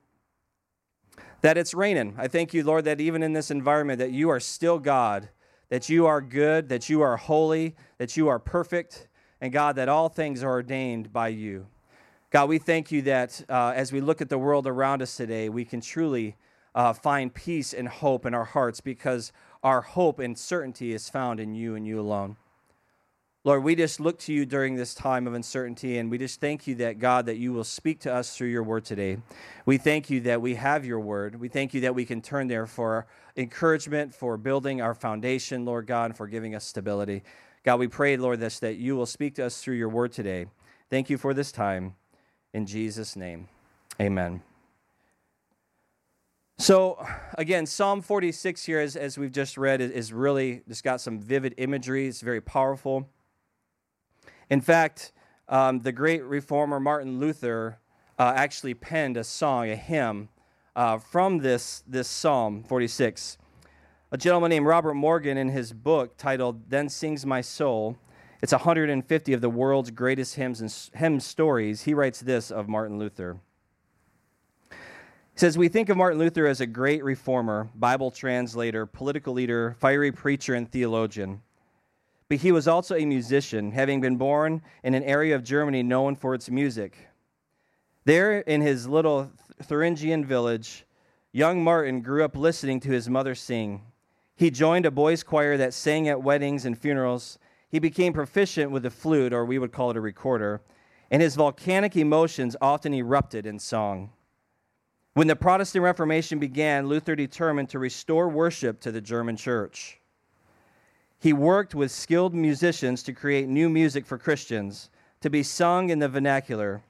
that 1.40 1.58
it's 1.58 1.74
raining. 1.74 2.14
I 2.16 2.28
thank 2.28 2.54
you, 2.54 2.62
Lord, 2.62 2.84
that 2.84 3.00
even 3.00 3.22
in 3.22 3.32
this 3.32 3.50
environment 3.50 3.98
that 3.98 4.12
you 4.12 4.28
are 4.30 4.38
still 4.38 4.78
God, 4.78 5.28
that 5.70 5.88
you 5.88 6.06
are 6.06 6.20
good, 6.20 6.68
that 6.68 6.88
you 6.88 7.00
are 7.02 7.16
holy, 7.16 7.74
that 7.98 8.16
you 8.16 8.28
are 8.28 8.38
perfect, 8.38 9.08
and 9.40 9.52
God, 9.52 9.74
that 9.74 9.88
all 9.88 10.08
things 10.08 10.44
are 10.44 10.50
ordained 10.50 11.12
by 11.12 11.28
you. 11.28 11.66
God, 12.30 12.48
we 12.48 12.58
thank 12.58 12.92
you 12.92 13.02
that 13.02 13.44
uh, 13.48 13.72
as 13.74 13.92
we 13.92 14.00
look 14.00 14.22
at 14.22 14.28
the 14.28 14.38
world 14.38 14.66
around 14.66 15.02
us 15.02 15.16
today, 15.16 15.48
we 15.48 15.64
can 15.64 15.80
truly 15.80 16.36
uh, 16.74 16.92
find 16.92 17.34
peace 17.34 17.74
and 17.74 17.88
hope 17.88 18.24
in 18.24 18.34
our 18.34 18.44
hearts 18.44 18.80
because 18.80 19.32
our 19.62 19.80
hope 19.80 20.18
and 20.18 20.38
certainty 20.38 20.92
is 20.92 21.10
found 21.10 21.40
in 21.40 21.54
you 21.54 21.74
and 21.74 21.86
you 21.86 22.00
alone. 22.00 22.36
Lord, 23.44 23.64
we 23.64 23.74
just 23.74 23.98
look 23.98 24.20
to 24.20 24.32
you 24.32 24.46
during 24.46 24.76
this 24.76 24.94
time 24.94 25.26
of 25.26 25.34
uncertainty, 25.34 25.98
and 25.98 26.08
we 26.08 26.16
just 26.16 26.40
thank 26.40 26.68
you 26.68 26.76
that, 26.76 27.00
God, 27.00 27.26
that 27.26 27.38
you 27.38 27.52
will 27.52 27.64
speak 27.64 27.98
to 28.00 28.14
us 28.14 28.36
through 28.36 28.46
your 28.48 28.62
word 28.62 28.84
today. 28.84 29.18
We 29.66 29.78
thank 29.78 30.10
you 30.10 30.20
that 30.20 30.40
we 30.40 30.54
have 30.54 30.84
your 30.84 31.00
word. 31.00 31.40
We 31.40 31.48
thank 31.48 31.74
you 31.74 31.80
that 31.80 31.92
we 31.92 32.04
can 32.04 32.22
turn 32.22 32.46
there 32.46 32.68
for 32.68 33.08
encouragement, 33.36 34.14
for 34.14 34.36
building 34.36 34.80
our 34.80 34.94
foundation, 34.94 35.64
Lord 35.64 35.88
God, 35.88 36.06
and 36.06 36.16
for 36.16 36.28
giving 36.28 36.54
us 36.54 36.64
stability. 36.64 37.24
God, 37.64 37.80
we 37.80 37.88
pray, 37.88 38.16
Lord, 38.16 38.38
this, 38.38 38.60
that 38.60 38.76
you 38.76 38.94
will 38.94 39.06
speak 39.06 39.34
to 39.34 39.46
us 39.46 39.60
through 39.60 39.74
your 39.74 39.88
word 39.88 40.12
today. 40.12 40.46
Thank 40.88 41.10
you 41.10 41.18
for 41.18 41.34
this 41.34 41.50
time. 41.50 41.96
In 42.54 42.64
Jesus' 42.64 43.16
name, 43.16 43.48
amen. 44.00 44.42
So, 46.58 47.04
again, 47.36 47.66
Psalm 47.66 48.02
46 48.02 48.64
here, 48.64 48.78
as, 48.78 48.94
as 48.94 49.18
we've 49.18 49.32
just 49.32 49.58
read, 49.58 49.80
is 49.80 50.12
really 50.12 50.62
just 50.68 50.84
got 50.84 51.00
some 51.00 51.18
vivid 51.18 51.56
imagery. 51.58 52.06
It's 52.06 52.20
very 52.20 52.40
powerful. 52.40 53.08
In 54.52 54.60
fact, 54.60 55.12
um, 55.48 55.80
the 55.80 55.92
great 55.92 56.22
reformer 56.24 56.78
Martin 56.78 57.18
Luther 57.18 57.78
uh, 58.18 58.34
actually 58.36 58.74
penned 58.74 59.16
a 59.16 59.24
song, 59.24 59.70
a 59.70 59.76
hymn, 59.76 60.28
uh, 60.76 60.98
from 60.98 61.38
this, 61.38 61.82
this 61.86 62.06
Psalm 62.06 62.62
46. 62.62 63.38
A 64.10 64.18
gentleman 64.18 64.50
named 64.50 64.66
Robert 64.66 64.92
Morgan, 64.92 65.38
in 65.38 65.48
his 65.48 65.72
book 65.72 66.18
titled 66.18 66.68
Then 66.68 66.90
Sings 66.90 67.24
My 67.24 67.40
Soul, 67.40 67.96
it's 68.42 68.52
150 68.52 69.32
of 69.32 69.40
the 69.40 69.48
world's 69.48 69.90
greatest 69.90 70.34
hymns 70.34 70.60
and 70.60 71.00
hymn 71.00 71.18
stories. 71.18 71.84
He 71.84 71.94
writes 71.94 72.20
this 72.20 72.50
of 72.50 72.68
Martin 72.68 72.98
Luther. 72.98 73.38
He 74.68 74.76
says, 75.36 75.56
We 75.56 75.68
think 75.68 75.88
of 75.88 75.96
Martin 75.96 76.18
Luther 76.18 76.46
as 76.46 76.60
a 76.60 76.66
great 76.66 77.02
reformer, 77.02 77.70
Bible 77.74 78.10
translator, 78.10 78.84
political 78.84 79.32
leader, 79.32 79.76
fiery 79.80 80.12
preacher, 80.12 80.52
and 80.52 80.70
theologian 80.70 81.40
but 82.32 82.40
he 82.40 82.50
was 82.50 82.66
also 82.66 82.94
a 82.94 83.04
musician, 83.04 83.72
having 83.72 84.00
been 84.00 84.16
born 84.16 84.62
in 84.82 84.94
an 84.94 85.02
area 85.02 85.34
of 85.34 85.44
Germany 85.44 85.82
known 85.82 86.16
for 86.16 86.32
its 86.32 86.48
music. 86.48 86.96
There, 88.06 88.38
in 88.38 88.62
his 88.62 88.88
little 88.88 89.30
Thuringian 89.62 90.24
village, 90.24 90.86
young 91.32 91.62
Martin 91.62 92.00
grew 92.00 92.24
up 92.24 92.34
listening 92.34 92.80
to 92.80 92.90
his 92.90 93.06
mother 93.06 93.34
sing. 93.34 93.82
He 94.34 94.50
joined 94.50 94.86
a 94.86 94.90
boys' 94.90 95.22
choir 95.22 95.58
that 95.58 95.74
sang 95.74 96.08
at 96.08 96.22
weddings 96.22 96.64
and 96.64 96.78
funerals. 96.78 97.38
he 97.68 97.78
became 97.78 98.14
proficient 98.14 98.70
with 98.70 98.84
the 98.84 98.90
flute, 98.90 99.34
or 99.34 99.44
we 99.44 99.58
would 99.58 99.72
call 99.72 99.90
it 99.90 99.98
a 99.98 100.00
recorder, 100.00 100.62
and 101.10 101.20
his 101.20 101.34
volcanic 101.34 101.98
emotions 101.98 102.56
often 102.62 102.94
erupted 102.94 103.44
in 103.44 103.58
song. 103.58 104.08
When 105.12 105.26
the 105.26 105.36
Protestant 105.36 105.84
Reformation 105.84 106.38
began, 106.38 106.86
Luther 106.86 107.14
determined 107.14 107.68
to 107.68 107.78
restore 107.78 108.30
worship 108.30 108.80
to 108.80 108.90
the 108.90 109.02
German 109.02 109.36
church. 109.36 109.98
He 111.22 111.32
worked 111.32 111.72
with 111.72 111.92
skilled 111.92 112.34
musicians 112.34 113.00
to 113.04 113.12
create 113.12 113.46
new 113.46 113.68
music 113.68 114.06
for 114.06 114.18
Christians 114.18 114.90
to 115.20 115.30
be 115.30 115.44
sung 115.44 115.88
in 115.88 116.00
the 116.00 116.08
vernacular. 116.08 116.82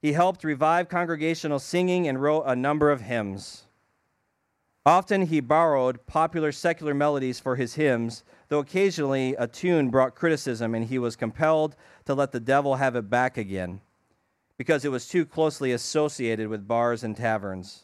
He 0.00 0.12
helped 0.12 0.44
revive 0.44 0.88
congregational 0.88 1.58
singing 1.58 2.06
and 2.06 2.22
wrote 2.22 2.44
a 2.46 2.54
number 2.54 2.92
of 2.92 3.00
hymns. 3.00 3.64
Often 4.86 5.22
he 5.22 5.40
borrowed 5.40 6.06
popular 6.06 6.52
secular 6.52 6.94
melodies 6.94 7.40
for 7.40 7.56
his 7.56 7.74
hymns, 7.74 8.22
though 8.50 8.60
occasionally 8.60 9.34
a 9.36 9.48
tune 9.48 9.90
brought 9.90 10.14
criticism 10.14 10.72
and 10.72 10.84
he 10.84 11.00
was 11.00 11.16
compelled 11.16 11.74
to 12.04 12.14
let 12.14 12.30
the 12.30 12.38
devil 12.38 12.76
have 12.76 12.94
it 12.94 13.10
back 13.10 13.36
again 13.36 13.80
because 14.56 14.84
it 14.84 14.92
was 14.92 15.08
too 15.08 15.26
closely 15.26 15.72
associated 15.72 16.46
with 16.46 16.68
bars 16.68 17.02
and 17.02 17.16
taverns. 17.16 17.82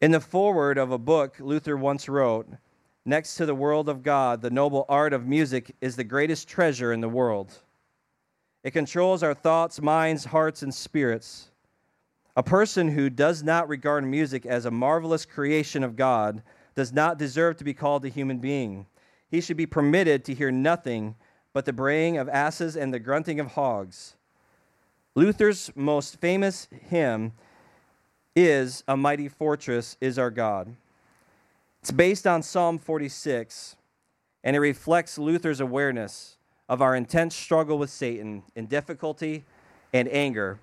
In 0.00 0.12
the 0.12 0.20
foreword 0.20 0.78
of 0.78 0.90
a 0.90 0.96
book 0.96 1.36
Luther 1.38 1.76
once 1.76 2.08
wrote, 2.08 2.48
Next 3.08 3.36
to 3.36 3.46
the 3.46 3.54
world 3.54 3.88
of 3.88 4.02
God, 4.02 4.42
the 4.42 4.50
noble 4.50 4.84
art 4.86 5.14
of 5.14 5.26
music 5.26 5.74
is 5.80 5.96
the 5.96 6.04
greatest 6.04 6.46
treasure 6.46 6.92
in 6.92 7.00
the 7.00 7.08
world. 7.08 7.50
It 8.62 8.72
controls 8.72 9.22
our 9.22 9.32
thoughts, 9.32 9.80
minds, 9.80 10.26
hearts, 10.26 10.60
and 10.62 10.74
spirits. 10.74 11.48
A 12.36 12.42
person 12.42 12.88
who 12.88 13.08
does 13.08 13.42
not 13.42 13.66
regard 13.66 14.04
music 14.04 14.44
as 14.44 14.66
a 14.66 14.70
marvelous 14.70 15.24
creation 15.24 15.82
of 15.82 15.96
God 15.96 16.42
does 16.74 16.92
not 16.92 17.16
deserve 17.16 17.56
to 17.56 17.64
be 17.64 17.72
called 17.72 18.04
a 18.04 18.10
human 18.10 18.40
being. 18.40 18.84
He 19.30 19.40
should 19.40 19.56
be 19.56 19.64
permitted 19.64 20.22
to 20.26 20.34
hear 20.34 20.50
nothing 20.50 21.14
but 21.54 21.64
the 21.64 21.72
braying 21.72 22.18
of 22.18 22.28
asses 22.28 22.76
and 22.76 22.92
the 22.92 22.98
grunting 22.98 23.40
of 23.40 23.52
hogs. 23.52 24.16
Luther's 25.14 25.70
most 25.74 26.20
famous 26.20 26.68
hymn 26.90 27.32
is 28.36 28.84
A 28.86 28.98
Mighty 28.98 29.28
Fortress 29.28 29.96
is 29.98 30.18
Our 30.18 30.30
God. 30.30 30.76
It's 31.80 31.90
based 31.90 32.26
on 32.26 32.42
Psalm 32.42 32.78
46, 32.78 33.76
and 34.44 34.56
it 34.56 34.60
reflects 34.60 35.18
Luther's 35.18 35.60
awareness 35.60 36.36
of 36.68 36.82
our 36.82 36.94
intense 36.94 37.34
struggle 37.34 37.78
with 37.78 37.90
Satan 37.90 38.42
in 38.54 38.66
difficulty 38.66 39.44
and 39.92 40.08
anger 40.08 40.60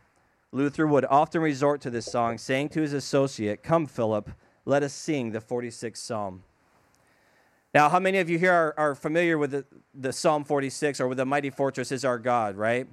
Luther 0.56 0.88
would 0.88 1.04
often 1.04 1.42
resort 1.42 1.82
to 1.82 1.90
this 1.90 2.06
song, 2.06 2.38
saying 2.38 2.70
to 2.70 2.82
his 2.82 2.94
associate, 2.94 3.62
Come, 3.62 3.86
Philip, 3.88 4.32
let 4.64 4.84
us 4.84 4.94
sing 4.94 5.32
the 5.32 5.42
46th 5.42 5.98
Psalm. 5.98 6.44
Now, 7.74 7.90
how 7.90 8.00
many 8.00 8.20
of 8.20 8.30
you 8.30 8.40
here 8.40 8.54
are, 8.54 8.74
are 8.78 8.96
familiar 8.96 9.38
with 9.38 9.52
the, 9.52 9.66
the, 9.94 10.14
Psalm 10.14 10.46
46 10.46 11.02
or 11.02 11.10
with 11.10 11.18
the 11.18 11.26
mighty 11.26 11.50
fortress 11.50 11.92
is 11.92 12.06
our 12.06 12.18
God, 12.18 12.56
right? 12.56 12.88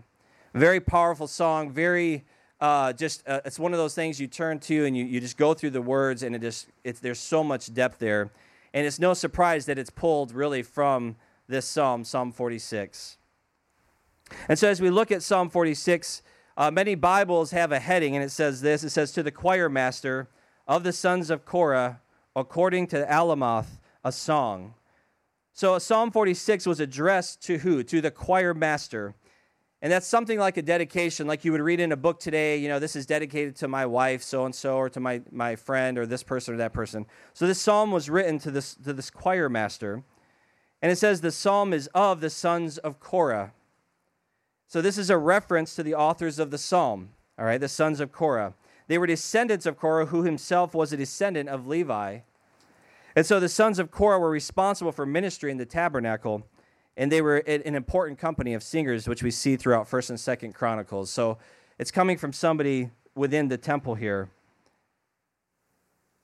Very 0.55 0.81
powerful 0.81 1.29
song, 1.29 1.71
very 1.71 2.25
uh, 2.62 2.92
just, 2.92 3.26
uh, 3.26 3.40
it's 3.45 3.59
one 3.59 3.73
of 3.73 3.78
those 3.78 3.92
things 3.92 4.21
you 4.21 4.28
turn 4.28 4.61
to 4.61 4.85
and 4.85 4.97
you, 4.97 5.04
you 5.04 5.19
just 5.19 5.37
go 5.37 5.52
through 5.52 5.71
the 5.71 5.83
words 5.83 6.23
and 6.23 6.37
it 6.37 6.40
just, 6.40 6.69
it's, 6.85 7.00
there's 7.00 7.19
so 7.19 7.42
much 7.42 7.75
depth 7.75 7.99
there. 7.99 8.31
And 8.73 8.87
it's 8.87 9.00
no 9.00 9.14
surprise 9.14 9.66
that 9.66 9.81
it's 9.81 9.90
pulled 9.90 10.33
really 10.33 10.62
from 10.62 11.16
this 11.49 11.66
Psalm, 11.66 12.04
Psalm 12.04 12.31
46. 12.31 13.19
And 14.49 14.57
so 14.57 14.69
as 14.69 14.81
we 14.81 14.90
look 14.90 15.11
at 15.11 15.25
Psalm 15.25 15.50
46, 15.50 16.23
uh, 16.57 16.71
many 16.71 16.95
Bibles 16.95 17.50
have 17.50 17.73
a 17.73 17.81
heading, 17.81 18.14
and 18.14 18.25
it 18.25 18.31
says 18.31 18.61
this 18.61 18.85
it 18.85 18.90
says, 18.90 19.11
To 19.12 19.25
the 19.25 19.33
choir 19.33 19.69
master 19.69 20.28
of 20.69 20.85
the 20.85 20.92
sons 20.92 21.31
of 21.31 21.45
Korah, 21.45 22.00
according 22.37 22.87
to 22.88 23.04
Alamoth, 23.07 23.78
a 24.04 24.12
song. 24.12 24.75
So 25.52 25.78
Psalm 25.81 26.12
46 26.12 26.66
was 26.66 26.78
addressed 26.78 27.42
to 27.42 27.59
who? 27.59 27.83
To 27.83 28.00
the 28.00 28.12
choir 28.12 28.54
master. 28.54 29.16
And 29.83 29.91
that's 29.91 30.07
something 30.07 30.39
like 30.39 30.57
a 30.57 30.62
dedication, 30.62 31.27
like 31.27 31.45
you 31.45 31.51
would 31.51 31.61
read 31.61 31.81
in 31.81 31.91
a 31.91 31.97
book 31.97 32.21
today, 32.21 32.57
you 32.57 32.69
know, 32.69 32.79
this 32.79 32.95
is 32.95 33.05
dedicated 33.05 33.57
to 33.57 33.69
my 33.69 33.85
wife, 33.85 34.23
so 34.23 34.45
and 34.45 34.55
so, 34.55 34.77
or 34.77 34.89
to 34.89 35.01
my, 35.01 35.23
my 35.33 35.57
friend, 35.57 35.99
or 35.99 36.07
this 36.07 36.23
person 36.23 36.55
or 36.55 36.57
that 36.59 36.73
person. 36.73 37.05
So 37.35 37.49
this 37.49 37.61
psalm 37.61 37.91
was 37.91 38.09
written 38.09 38.39
to 38.39 38.53
this, 38.53 38.77
to 38.77 38.93
this 38.93 39.11
choir 39.11 39.49
master. 39.49 40.05
And 40.81 40.93
it 40.93 40.97
says 40.97 41.21
the 41.21 41.33
psalm 41.33 41.73
is 41.73 41.89
of 41.95 42.21
the 42.21 42.31
sons 42.31 42.79
of 42.79 43.01
Korah. 43.01 43.53
So 44.69 44.81
this 44.81 44.97
is 44.97 45.11
a 45.11 45.19
reference 45.19 45.75
to 45.75 45.83
the 45.83 45.97
authors 45.97 46.39
of 46.39 46.53
the 46.53 46.59
psalm, 46.59 47.11
all 47.37 47.45
right, 47.45 47.61
the 47.61 47.69
sons 47.69 47.99
of 47.99 48.12
Korah. 48.12 48.55
They 48.87 48.99
were 48.99 49.09
descendants 49.09 49.67
of 49.67 49.77
Korah, 49.77 50.07
who 50.07 50.23
himself 50.23 50.75
was 50.75 50.93
a 50.93 50.97
descendant 50.97 51.49
of 51.49 51.67
Levi. 51.67 52.21
And 53.17 53.27
so 53.27 53.41
the 53.41 53.49
sons 53.49 53.81
of 53.81 53.91
Korah 53.91 54.21
were 54.21 54.31
responsible 54.31 54.93
for 54.93 55.07
ministry 55.07 55.51
in 55.51 55.59
the 55.59 55.67
tabernacle, 55.67 56.47
and 56.97 57.11
they 57.11 57.23
were 57.23 57.39
an 57.39 57.75
important 57.75 58.19
company 58.19 58.55
of 58.55 58.63
singers, 58.63 59.09
which 59.09 59.23
we 59.23 59.31
see 59.31 59.57
throughout 59.57 59.89
1st 59.89 60.11
and 60.11 60.19
2nd 60.19 60.55
Chronicles. 60.55 61.11
So 61.11 61.39
it's 61.79 61.91
coming 61.91 62.19
from 62.19 62.33
somebody 62.33 62.91
within 63.15 63.49
the 63.49 63.59
temple 63.59 63.95
here. 63.95 64.29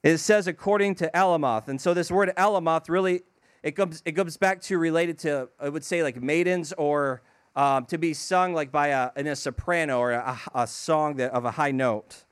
It 0.02 0.18
says 0.18 0.46
according 0.46 0.96
to 0.96 1.10
Alamoth. 1.14 1.68
And 1.68 1.80
so 1.80 1.94
this 1.94 2.10
word 2.10 2.32
Alamoth 2.36 2.88
really 2.88 3.22
it 3.62 3.72
comes 3.72 4.02
it 4.04 4.12
goes 4.12 4.36
back 4.36 4.60
to 4.62 4.78
related 4.78 5.18
to 5.20 5.48
I 5.58 5.68
would 5.68 5.84
say 5.84 6.02
like 6.02 6.22
maidens 6.22 6.72
or 6.74 7.22
um, 7.58 7.86
to 7.86 7.98
be 7.98 8.14
sung 8.14 8.54
like 8.54 8.70
by 8.70 8.88
a, 8.88 9.10
in 9.16 9.26
a 9.26 9.34
soprano 9.34 9.98
or 9.98 10.12
a, 10.12 10.38
a 10.54 10.66
song 10.66 11.16
that, 11.16 11.32
of 11.32 11.44
a 11.44 11.50
high 11.50 11.72
note. 11.72 12.24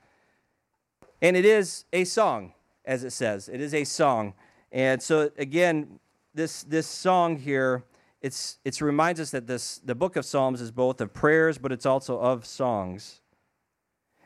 And 1.20 1.36
it 1.36 1.44
is 1.44 1.84
a 1.92 2.04
song, 2.04 2.52
as 2.84 3.02
it 3.02 3.10
says. 3.10 3.48
It 3.48 3.60
is 3.60 3.74
a 3.74 3.82
song. 3.82 4.34
And 4.70 5.02
so, 5.02 5.30
again, 5.36 5.98
this, 6.32 6.62
this 6.62 6.86
song 6.86 7.38
here, 7.38 7.82
it's, 8.22 8.58
it 8.64 8.80
reminds 8.80 9.20
us 9.20 9.30
that 9.30 9.46
this, 9.46 9.78
the 9.78 9.94
book 9.94 10.16
of 10.16 10.24
Psalms 10.24 10.60
is 10.60 10.70
both 10.70 11.00
of 11.00 11.12
prayers, 11.12 11.58
but 11.58 11.72
it's 11.72 11.86
also 11.86 12.18
of 12.18 12.46
songs. 12.46 13.20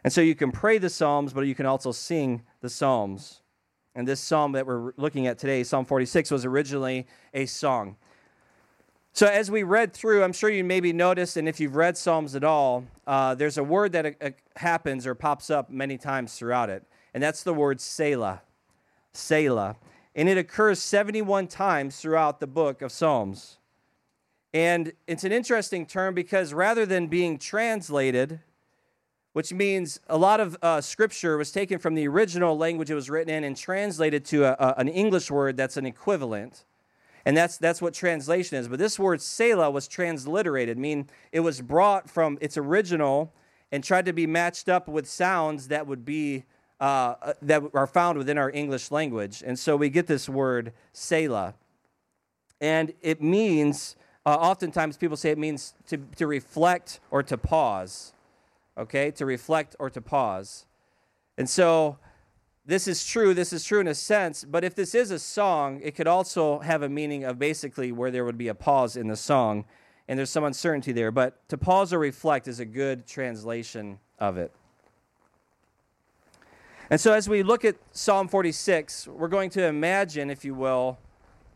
And 0.03 0.13
so 0.13 0.21
you 0.21 0.35
can 0.35 0.53
pray 0.53 0.79
the 0.79 0.89
Psalms, 0.91 1.33
but 1.33 1.43
you 1.43 1.55
can 1.55 1.67
also 1.67 1.93
sing 1.93 2.43
the 2.61 2.71
Psalms. 2.71 3.43
And 3.95 4.07
this 4.07 4.21
psalm 4.21 4.53
that 4.53 4.67
we're 4.67 4.93
looking 4.97 5.27
at 5.27 5.39
today, 5.39 5.65
Psalm 5.65 5.85
46, 5.85 6.31
was 6.31 6.45
originally 6.45 7.07
a 7.35 7.47
song. 7.47 7.97
So, 9.13 9.27
as 9.27 9.51
we 9.51 9.65
read 9.65 9.93
through, 9.93 10.23
I'm 10.23 10.33
sure 10.33 10.49
you 10.49 10.63
maybe 10.63 10.93
noticed, 10.93 11.37
and 11.37 11.49
if 11.49 11.59
you've 11.59 11.75
read 11.75 11.97
Psalms 11.97 12.37
at 12.37 12.45
all, 12.45 12.85
uh, 13.09 13.35
there's 13.35 13.59
a 13.59 13.65
word 13.65 13.91
that 13.93 14.17
uh, 14.23 14.31
happens 14.55 15.07
or 15.07 15.17
pops 15.17 15.51
up 15.51 15.69
many 15.69 15.99
times 15.99 16.35
throughout 16.35 16.71
it, 16.71 16.85
and 17.13 17.21
that's 17.21 17.43
the 17.43 17.53
word 17.53 17.81
Selah. 17.81 18.43
Selah. 19.13 19.77
And 20.15 20.29
it 20.29 20.39
occurs 20.39 20.81
71 20.81 21.49
times 21.49 21.97
throughout 21.97 22.39
the 22.39 22.47
book 22.47 22.83
of 22.83 22.93
Psalms. 22.93 23.59
And 24.53 24.93
it's 25.07 25.25
an 25.25 25.33
interesting 25.33 25.87
term 25.87 26.15
because 26.15 26.53
rather 26.53 26.85
than 26.85 27.07
being 27.07 27.39
translated, 27.39 28.41
which 29.33 29.53
means 29.53 30.01
a 30.09 30.19
lot 30.19 30.41
of 30.41 30.57
uh, 30.61 30.81
scripture 30.81 31.37
was 31.37 31.53
taken 31.53 31.79
from 31.79 31.95
the 31.95 32.09
original 32.09 32.57
language 32.57 32.91
it 32.91 32.95
was 32.95 33.09
written 33.09 33.33
in 33.33 33.45
and 33.45 33.57
translated 33.57 34.25
to 34.27 34.45
a, 34.45 34.57
a, 34.59 34.75
an 34.79 34.89
English 34.89 35.31
word 35.31 35.57
that's 35.57 35.77
an 35.77 35.87
equivalent. 35.87 36.65
And 37.25 37.37
that's, 37.37 37.59
that's 37.59 37.81
what 37.81 37.95
translation 37.95 38.57
is. 38.57 38.67
But 38.67 38.79
this 38.79 38.99
word 38.99 39.21
Selah 39.21 39.71
was 39.71 39.87
transliterated, 39.87 40.79
meaning 40.79 41.09
it 41.33 41.41
was 41.41 41.61
brought 41.61 42.11
from 42.11 42.39
its 42.41 42.57
original 42.57 43.33
and 43.71 43.85
tried 43.85 44.07
to 44.07 44.13
be 44.13 44.27
matched 44.27 44.69
up 44.69 44.89
with 44.89 45.09
sounds 45.09 45.69
that 45.69 45.87
would 45.87 46.05
be 46.05 46.45
uh, 46.81 47.15
uh, 47.21 47.33
that 47.43 47.63
are 47.75 47.87
found 47.87 48.17
within 48.17 48.39
our 48.39 48.51
English 48.51 48.91
language. 48.91 49.43
And 49.47 49.59
so 49.59 49.77
we 49.77 49.91
get 49.91 50.07
this 50.07 50.31
word 50.31 50.73
Selah. 50.95 51.55
And 52.59 52.95
it 53.03 53.23
means, 53.23 53.97
uh, 54.27 54.31
oftentimes 54.31 54.97
people 54.97 55.17
say 55.17 55.31
it 55.31 55.39
means 55.39 55.75
to, 55.89 55.97
to 56.17 56.27
reflect 56.27 57.01
or 57.11 57.23
to 57.23 57.39
pause. 57.39 58.13
Okay? 58.77 59.11
To 59.13 59.27
reflect 59.27 59.77
or 59.79 59.91
to 59.91 60.01
pause. 60.01 60.67
And 61.39 61.49
so 61.49 61.99
this 62.67 62.87
is 62.87 63.05
true, 63.05 63.35
this 63.35 63.53
is 63.53 63.65
true 63.65 63.81
in 63.81 63.89
a 63.89 63.95
sense, 63.95 64.45
but 64.45 64.63
if 64.63 64.75
this 64.75 64.95
is 64.95 65.11
a 65.11 65.19
song, 65.19 65.81
it 65.83 65.95
could 65.95 66.07
also 66.07 66.59
have 66.61 66.83
a 66.83 66.89
meaning 66.89 67.25
of 67.25 67.39
basically 67.39 67.91
where 67.91 68.11
there 68.11 68.25
would 68.25 68.39
be 68.39 68.49
a 68.49 68.55
pause 68.55 68.97
in 68.97 69.09
the 69.09 69.17
song, 69.17 69.65
and 70.07 70.19
there's 70.19 70.31
some 70.31 70.45
uncertainty 70.45 70.93
there. 70.93 71.11
But 71.11 71.49
to 71.49 71.59
pause 71.59 71.93
or 71.93 71.99
reflect 71.99 72.47
is 72.47 72.61
a 72.61 72.65
good 72.65 73.07
translation 73.07 73.99
of 74.19 74.37
it. 74.37 74.53
And 76.91 77.01
so 77.01 77.13
as 77.13 77.29
we 77.29 77.43
look 77.43 77.65
at 77.65 77.77
Psalm 77.93 78.29
46, 78.29 79.09
we're 79.09 79.29
going 79.29 79.51
to 79.51 79.65
imagine, 79.65 80.29
if 80.29 80.45
you 80.45 80.55
will, 80.55 80.99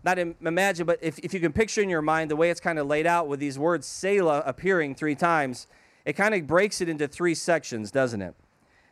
not 0.04 0.18
imagine, 0.18 0.86
but 0.86 0.98
if, 1.00 1.18
if 1.20 1.32
you 1.32 1.40
can 1.40 1.52
picture 1.52 1.80
in 1.80 1.88
your 1.88 2.02
mind 2.02 2.30
the 2.30 2.36
way 2.36 2.50
it's 2.50 2.60
kind 2.60 2.78
of 2.78 2.86
laid 2.86 3.06
out 3.06 3.26
with 3.26 3.40
these 3.40 3.58
words 3.58 3.86
Selah 3.86 4.42
appearing 4.44 4.94
three 4.94 5.14
times, 5.14 5.66
it 6.04 6.12
kind 6.12 6.34
of 6.34 6.46
breaks 6.46 6.80
it 6.80 6.88
into 6.88 7.08
three 7.08 7.34
sections, 7.34 7.90
doesn't 7.90 8.20
it? 8.20 8.34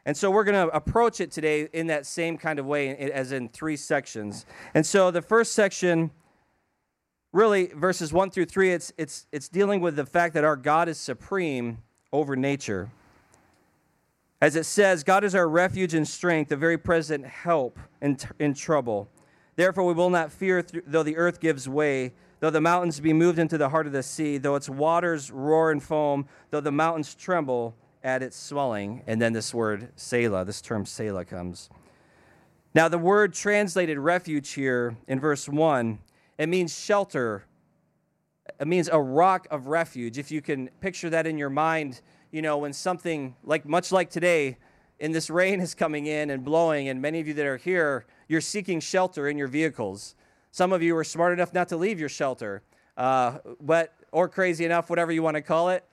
And 0.05 0.17
so 0.17 0.31
we're 0.31 0.45
going 0.45 0.69
to 0.69 0.75
approach 0.75 1.21
it 1.21 1.31
today 1.31 1.69
in 1.73 1.87
that 1.89 2.07
same 2.07 2.37
kind 2.37 2.59
of 2.59 2.67
way, 2.67 2.97
as 2.97 3.31
in 3.31 3.49
three 3.49 3.77
sections. 3.77 4.47
And 4.75 4.85
so 4.85 5.11
the 5.11 5.23
first 5.23 5.53
section, 5.53 6.11
really, 7.33 7.67
verses 7.67 8.13
one 8.13 8.31
through 8.31 8.47
three, 8.47 8.73
it's, 8.73 8.93
it's, 8.99 9.27
it's 9.31 9.49
dealing 9.49 9.81
with 9.81 9.95
the 9.95 10.07
fact 10.07 10.35
that 10.35 10.45
our 10.45 10.57
God 10.57 10.89
is 10.89 10.99
supreme 10.99 11.79
over 12.13 12.35
nature. 12.35 12.91
As 14.41 14.57
it 14.57 14.67
says, 14.67 15.05
God 15.05 15.23
is 15.23 15.37
our 15.37 15.49
refuge 15.49 15.95
and 15.95 16.09
strength, 16.09 16.51
a 16.51 16.57
very 16.57 16.79
present 16.79 17.25
help 17.25 17.79
in, 18.01 18.19
in 18.41 18.55
trouble. 18.55 19.09
Therefore, 19.57 19.85
we 19.85 19.93
will 19.93 20.11
not 20.11 20.33
fear, 20.33 20.65
though 20.87 21.03
the 21.03 21.17
earth 21.17 21.41
gives 21.41 21.69
way, 21.69 22.13
Though 22.43 22.51
the 22.51 22.61
mountains 22.61 22.99
be 22.99 23.13
moved 23.13 23.39
into 23.39 23.57
the 23.57 23.69
heart 23.69 23.87
of 23.87 23.93
the 23.93 24.03
sea, 24.03 24.37
though 24.37 24.57
its 24.57 24.69
waters 24.69 25.31
roar 25.31 25.71
and 25.71 25.81
foam, 25.81 26.27
though 26.51 26.61
the 26.61 26.73
mountains 26.73 27.15
tremble 27.15 27.77
at 28.03 28.21
its 28.21 28.37
swelling. 28.37 29.05
And 29.07 29.23
then 29.23 29.33
this 29.33 29.55
word, 29.55 29.91
Selah, 29.95 30.45
this 30.45 30.61
term 30.61 30.85
Selah 30.85 31.25
comes. 31.25 31.71
Now, 32.75 32.89
the 32.89 32.99
word 32.99 33.33
translated 33.33 33.97
refuge 33.97 34.55
here 34.55 34.97
in 35.07 35.21
verse 35.21 35.49
1, 35.49 36.01
it 36.37 36.49
means 36.49 36.77
shelter. 36.77 37.45
It 38.59 38.67
means 38.67 38.89
a 38.89 39.01
rock 39.01 39.47
of 39.49 39.69
refuge. 39.69 40.19
If 40.19 40.33
you 40.33 40.43
can 40.43 40.67
picture 40.81 41.11
that 41.11 41.29
in 41.29 41.39
your 41.39 41.49
mind, 41.49 42.01
you 42.33 42.43
know, 42.43 42.59
when 42.59 42.73
something 42.73 43.37
like 43.45 43.65
much 43.65 43.93
like 43.93 44.11
today, 44.11 44.59
and 45.03 45.13
this 45.13 45.29
rain 45.29 45.61
is 45.61 45.75
coming 45.75 46.07
in 46.07 46.31
and 46.31 46.45
blowing, 46.45 46.89
and 46.89 47.03
many 47.03 47.19
of 47.19 47.27
you 47.27 47.35
that 47.35 47.45
are 47.45 47.57
here, 47.57 48.07
you're 48.29 48.41
seeking 48.41 48.79
shelter 48.79 49.29
in 49.29 49.37
your 49.37 49.49
vehicles. 49.49 50.15
Some 50.53 50.73
of 50.73 50.81
you 50.81 50.97
are 50.97 51.03
smart 51.03 51.33
enough 51.33 51.53
not 51.53 51.69
to 51.71 51.77
leave 51.77 51.99
your 51.99 52.09
shelter, 52.09 52.63
uh, 52.97 53.39
but 53.61 53.95
or 54.13 54.29
crazy 54.29 54.65
enough, 54.65 54.89
whatever 54.89 55.11
you 55.11 55.21
want 55.21 55.35
to 55.35 55.43
call 55.43 55.71
it, 55.71 55.85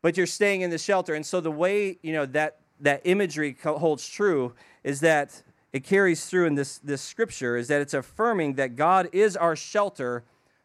but 0.00 0.16
you're 0.16 0.26
staying 0.26 0.60
in 0.60 0.70
the 0.70 0.78
shelter. 0.78 1.14
And 1.14 1.26
so 1.26 1.40
the 1.40 1.50
way 1.50 1.98
you 2.02 2.12
know 2.12 2.24
that 2.26 2.60
that 2.78 3.00
imagery 3.04 3.56
holds 3.64 4.08
true 4.08 4.54
is 4.84 5.00
that 5.00 5.42
it 5.72 5.82
carries 5.82 6.26
through 6.26 6.46
in 6.46 6.54
this, 6.54 6.78
this 6.78 7.02
scripture 7.02 7.56
is 7.56 7.66
that 7.66 7.80
it's 7.80 7.94
affirming 7.94 8.54
that 8.54 8.76
God 8.76 9.08
is 9.12 9.36
our 9.36 9.56
shelter 9.56 10.22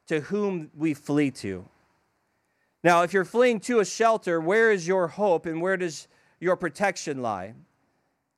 to 0.08 0.20
whom 0.20 0.70
we 0.78 0.94
flee 0.94 1.32
to. 1.32 1.66
Now, 2.84 3.02
if 3.02 3.12
you're 3.12 3.26
fleeing 3.26 3.60
to 3.62 3.80
a 3.80 3.86
shelter, 3.86 4.40
where 4.40 4.72
is 4.72 4.88
your 4.88 5.08
hope 5.08 5.48
and 5.48 5.62
where 5.62 5.78
does 5.78 6.08
your 6.40 6.56
protection 6.56 7.22
lie? 7.22 7.54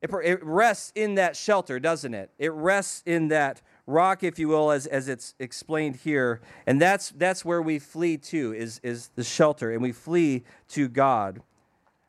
It, 0.04 0.10
it 0.22 0.44
rests 0.44 0.92
in 0.94 1.14
that 1.14 1.34
shelter, 1.34 1.80
doesn't 1.80 2.12
it? 2.12 2.30
It 2.38 2.52
rests 2.52 3.02
in 3.06 3.28
that 3.28 3.62
rock, 3.86 4.22
if 4.22 4.38
you 4.38 4.48
will, 4.48 4.70
as, 4.70 4.86
as 4.86 5.08
it's 5.08 5.34
explained 5.38 5.96
here. 5.96 6.42
And 6.66 6.78
that's, 6.78 7.08
that's 7.16 7.42
where 7.42 7.62
we 7.62 7.78
flee 7.78 8.18
to, 8.18 8.52
is, 8.52 8.80
is 8.82 9.08
the 9.14 9.24
shelter, 9.24 9.72
and 9.72 9.80
we 9.80 9.92
flee 9.92 10.44
to 10.68 10.88
God. 10.88 11.40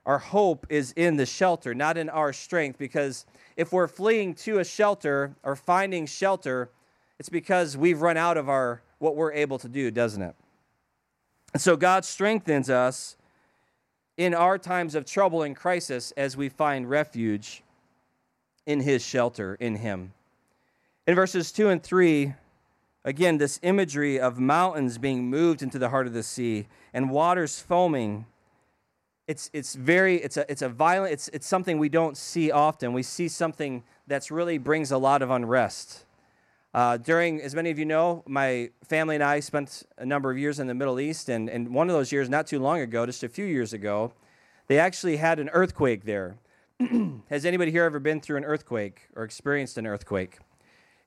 Our 0.06 0.18
hope 0.18 0.68
is 0.70 0.92
in 0.98 1.16
the 1.16 1.26
shelter, 1.26 1.74
not 1.74 1.98
in 1.98 2.10
our 2.10 2.34
strength, 2.34 2.78
because 2.78 3.26
if 3.56 3.72
we're 3.72 3.88
fleeing 3.88 4.36
to 4.36 4.60
a 4.60 4.66
shelter 4.66 5.34
or 5.42 5.56
finding 5.56 6.06
shelter, 6.06 6.70
it's 7.18 7.30
because 7.30 7.78
we've 7.78 8.02
run 8.02 8.18
out 8.18 8.36
of 8.36 8.50
our 8.50 8.82
what 9.00 9.16
we're 9.16 9.32
able 9.32 9.58
to 9.60 9.70
do, 9.70 9.90
doesn't 9.90 10.22
it? 10.22 10.36
And 11.54 11.62
so 11.62 11.78
God 11.78 12.04
strengthens 12.04 12.70
us 12.70 13.16
in 14.18 14.34
our 14.34 14.58
times 14.58 14.96
of 14.96 15.06
trouble 15.06 15.44
and 15.44 15.56
crisis 15.56 16.12
as 16.18 16.36
we 16.36 16.50
find 16.50 16.90
refuge 16.90 17.64
in 18.66 18.82
his 18.82 19.06
shelter 19.06 19.56
in 19.56 19.76
him. 19.76 20.14
In 21.08 21.16
verses 21.16 21.52
2 21.52 21.70
and 21.70 21.84
3, 21.84 22.34
again, 23.04 23.38
this 23.38 23.60
imagery 23.62 24.20
of 24.20 24.40
mountains 24.40 24.98
being 24.98 25.30
moved 25.30 25.62
into 25.62 25.78
the 25.78 25.90
heart 25.90 26.08
of 26.08 26.14
the 26.14 26.24
sea 26.24 26.68
and 26.94 27.10
waters 27.10 27.60
foaming 27.60 28.26
it's, 29.28 29.50
it's 29.54 29.74
very 29.74 30.18
it's 30.18 30.38
a, 30.38 30.50
it's 30.52 30.62
a 30.62 30.70
violent 30.70 31.14
it's, 31.14 31.30
it's 31.30 31.48
something 31.48 31.80
we 31.80 31.90
don't 31.90 32.16
see 32.16 32.52
often. 32.52 32.94
We 32.94 33.04
see 33.04 33.28
something 33.28 33.84
that's 34.08 34.30
really 34.30 34.58
brings 34.58 34.92
a 34.92 34.98
lot 34.98 35.22
of 35.22 35.32
unrest. 35.32 36.06
Uh, 36.74 36.98
during 36.98 37.42
as 37.42 37.56
many 37.56 37.72
of 37.72 37.80
you 37.80 37.86
know 37.86 38.22
my 38.28 38.70
family 38.84 39.16
and 39.16 39.24
i 39.24 39.40
spent 39.40 39.84
a 39.98 40.06
number 40.06 40.30
of 40.30 40.38
years 40.38 40.60
in 40.60 40.68
the 40.68 40.74
middle 40.74 41.00
east 41.00 41.30
and, 41.30 41.50
and 41.50 41.74
one 41.74 41.90
of 41.90 41.96
those 41.96 42.12
years 42.12 42.28
not 42.28 42.46
too 42.46 42.60
long 42.60 42.82
ago 42.82 43.06
just 43.06 43.24
a 43.24 43.30
few 43.30 43.46
years 43.46 43.72
ago 43.72 44.12
they 44.68 44.78
actually 44.78 45.16
had 45.16 45.40
an 45.40 45.48
earthquake 45.54 46.04
there 46.04 46.36
has 47.30 47.46
anybody 47.46 47.72
here 47.72 47.84
ever 47.84 48.00
been 48.00 48.20
through 48.20 48.38
an 48.38 48.46
earthquake 48.46 49.08
or 49.16 49.24
experienced 49.24 49.78
an 49.78 49.88
earthquake 49.88 50.40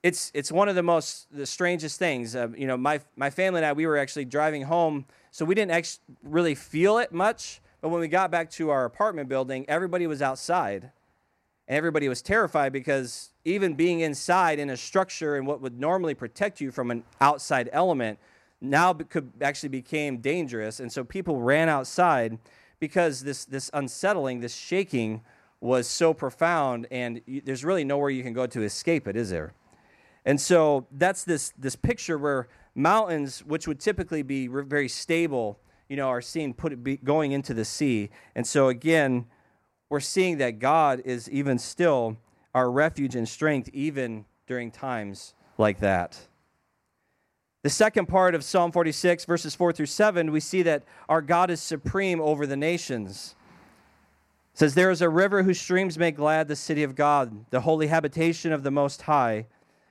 it's, 0.03 0.31
it's 0.33 0.53
one 0.53 0.69
of 0.69 0.77
the 0.77 0.83
most 0.83 1.27
the 1.31 1.45
strangest 1.47 1.99
things 1.99 2.35
uh, 2.37 2.49
you 2.57 2.67
know 2.67 2.77
my, 2.77 3.01
my 3.17 3.31
family 3.31 3.59
and 3.59 3.67
i 3.67 3.73
we 3.73 3.87
were 3.87 3.97
actually 3.97 4.25
driving 4.25 4.63
home 4.63 5.05
so 5.31 5.45
we 5.45 5.55
didn't 5.55 5.73
ex- 5.73 6.01
really 6.23 6.55
feel 6.55 6.99
it 6.99 7.13
much 7.13 7.61
but 7.81 7.91
when 7.91 8.01
we 8.01 8.09
got 8.09 8.31
back 8.31 8.51
to 8.53 8.71
our 8.71 8.85
apartment 8.85 9.29
building, 9.29 9.65
everybody 9.69 10.07
was 10.07 10.21
outside. 10.21 10.91
And 11.69 11.77
everybody 11.77 12.09
was 12.09 12.23
terrified 12.23 12.73
because 12.73 13.31
even 13.45 13.75
being 13.75 14.01
inside 14.01 14.59
in 14.59 14.71
a 14.71 14.77
structure 14.77 15.37
and 15.37 15.47
what 15.47 15.61
would 15.61 15.79
normally 15.79 16.15
protect 16.15 16.61
you 16.61 16.71
from 16.71 16.91
an 16.91 17.05
outside 17.21 17.69
element 17.73 18.19
now 18.61 18.93
could 18.95 19.31
actually 19.41 19.69
became 19.69 20.19
dangerous. 20.19 20.81
And 20.81 20.91
so 20.91 21.05
people 21.05 21.41
ran 21.41 21.69
outside 21.69 22.39
because 22.81 23.23
this, 23.23 23.45
this 23.45 23.71
unsettling, 23.75 24.41
this 24.41 24.55
shaking 24.55 25.21
was 25.61 25.89
so 25.89 26.15
profound, 26.15 26.87
and 26.91 27.21
you, 27.27 27.41
there's 27.41 27.65
really 27.65 27.85
nowhere 27.85 28.11
you 28.11 28.23
can 28.23 28.33
go 28.33 28.47
to 28.47 28.63
escape 28.63 29.09
it, 29.09 29.17
is 29.17 29.31
there? 29.31 29.53
And 30.25 30.41
so 30.41 30.87
that's 30.93 31.25
this, 31.25 31.53
this 31.59 31.75
picture 31.75 32.19
where 32.19 32.49
mountains, 32.75 33.41
which 33.45 33.67
would 33.67 33.81
typically 33.81 34.23
be 34.23 34.47
very 34.47 34.89
stable, 34.89 35.59
you 35.89 35.97
know, 35.97 36.09
are 36.09 36.21
seen 36.21 36.55
put 36.55 36.83
be, 36.85 36.97
going 36.99 37.33
into 37.33 37.55
the 37.55 37.65
sea. 37.65 38.11
And 38.35 38.47
so 38.47 38.69
again, 38.69 39.27
we're 39.89 40.01
seeing 40.01 40.39
that 40.39 40.59
God 40.59 41.03
is 41.05 41.31
even 41.31 41.59
still 41.59 42.19
our 42.55 42.71
refuge 42.71 43.15
and 43.15 43.29
strength, 43.29 43.71
even 43.73 44.27
during 44.47 44.71
times 44.71 45.35
like 45.57 45.81
that. 45.81 46.19
The 47.63 47.71
second 47.71 48.07
part 48.07 48.35
of 48.35 48.45
Psalm 48.45 48.71
46, 48.71 49.25
verses 49.25 49.55
4 49.55 49.73
through 49.73 49.87
7, 49.87 50.31
we 50.31 50.41
see 50.41 50.63
that 50.63 50.85
our 51.09 51.21
God 51.21 51.51
is 51.51 51.61
supreme 51.61 52.21
over 52.21 52.47
the 52.47 52.57
nations. 52.57 53.35
Says, 54.59 54.75
There 54.75 54.91
is 54.91 55.01
a 55.01 55.09
river 55.09 55.45
whose 55.45 55.61
streams 55.61 55.97
make 55.97 56.17
glad 56.17 56.49
the 56.49 56.57
city 56.57 56.83
of 56.83 56.97
God, 56.97 57.45
the 57.51 57.61
holy 57.61 57.87
habitation 57.87 58.53
of 58.53 58.65
the 58.65 58.73
Most 58.73 59.03
High. 59.03 59.47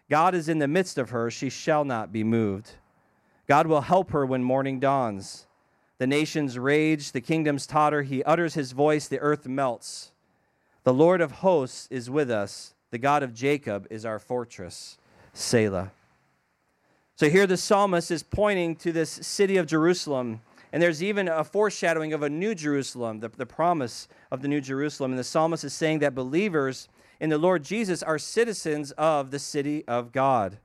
God 0.10 0.36
is 0.36 0.50
in 0.50 0.60
the 0.60 0.68
midst 0.68 0.98
of 0.98 1.12
her, 1.12 1.32
she 1.32 1.50
shall 1.50 1.86
not 1.86 2.12
be 2.12 2.22
moved. 2.22 2.72
God 3.48 3.68
will 3.68 3.80
help 3.80 4.12
her 4.12 4.26
when 4.26 4.44
morning 4.44 4.82
dawns. 4.82 5.48
The 6.00 6.08
nations 6.08 6.60
rage, 6.60 7.14
the 7.14 7.22
kingdoms 7.22 7.66
totter. 7.66 8.02
He 8.02 8.22
utters 8.26 8.56
his 8.56 8.74
voice, 8.74 9.08
the 9.08 9.20
earth 9.20 9.48
melts. 9.48 10.12
The 10.84 10.94
Lord 10.94 11.22
of 11.22 11.32
hosts 11.32 11.88
is 11.90 12.10
with 12.10 12.30
us. 12.30 12.74
The 12.92 12.98
God 12.98 13.24
of 13.24 13.34
Jacob 13.34 13.88
is 13.90 14.06
our 14.06 14.20
fortress. 14.20 14.98
Selah. 15.32 15.94
So 17.16 17.30
here 17.30 17.48
the 17.48 17.56
psalmist 17.56 18.12
is 18.12 18.22
pointing 18.22 18.76
to 18.76 18.92
this 18.92 19.12
city 19.12 19.56
of 19.56 19.66
Jerusalem. 19.66 20.42
And 20.78 20.84
there's 20.84 21.02
even 21.02 21.28
a 21.28 21.44
foreshadowing 21.44 22.13
of 22.13 22.22
a 22.22 22.30
new 22.30 22.54
Jerusalem, 22.54 23.20
the, 23.20 23.30
the 23.30 23.48
promise 23.48 24.08
of 24.30 24.44
the 24.44 24.48
new 24.48 24.62
Jerusalem. 24.62 25.10
And 25.10 25.18
the 25.18 25.24
psalmist 25.24 25.63
is 25.63 25.74
saying 25.74 25.98
that 26.00 26.13
believers 26.13 26.88
in 27.20 27.32
the 27.32 27.40
Lord 27.40 27.63
Jesus 27.63 28.04
are 28.04 28.20
citizens 28.20 28.92
of 28.92 29.32
the 29.32 29.40
city 29.40 29.84
of 29.88 30.12
God, 30.12 30.60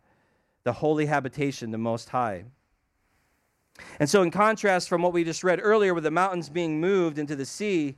the 0.64 0.74
holy 0.74 1.06
habitation, 1.06 1.70
the 1.70 1.78
Most 1.78 2.10
High. 2.10 2.44
And 3.98 4.10
so, 4.10 4.20
in 4.20 4.30
contrast 4.30 4.86
from 4.86 5.00
what 5.00 5.14
we 5.14 5.24
just 5.24 5.42
read 5.42 5.60
earlier 5.62 5.94
with 5.94 6.04
the 6.04 6.10
mountains 6.10 6.50
being 6.50 6.78
moved 6.78 7.16
into 7.16 7.34
the 7.34 7.46
sea, 7.46 7.96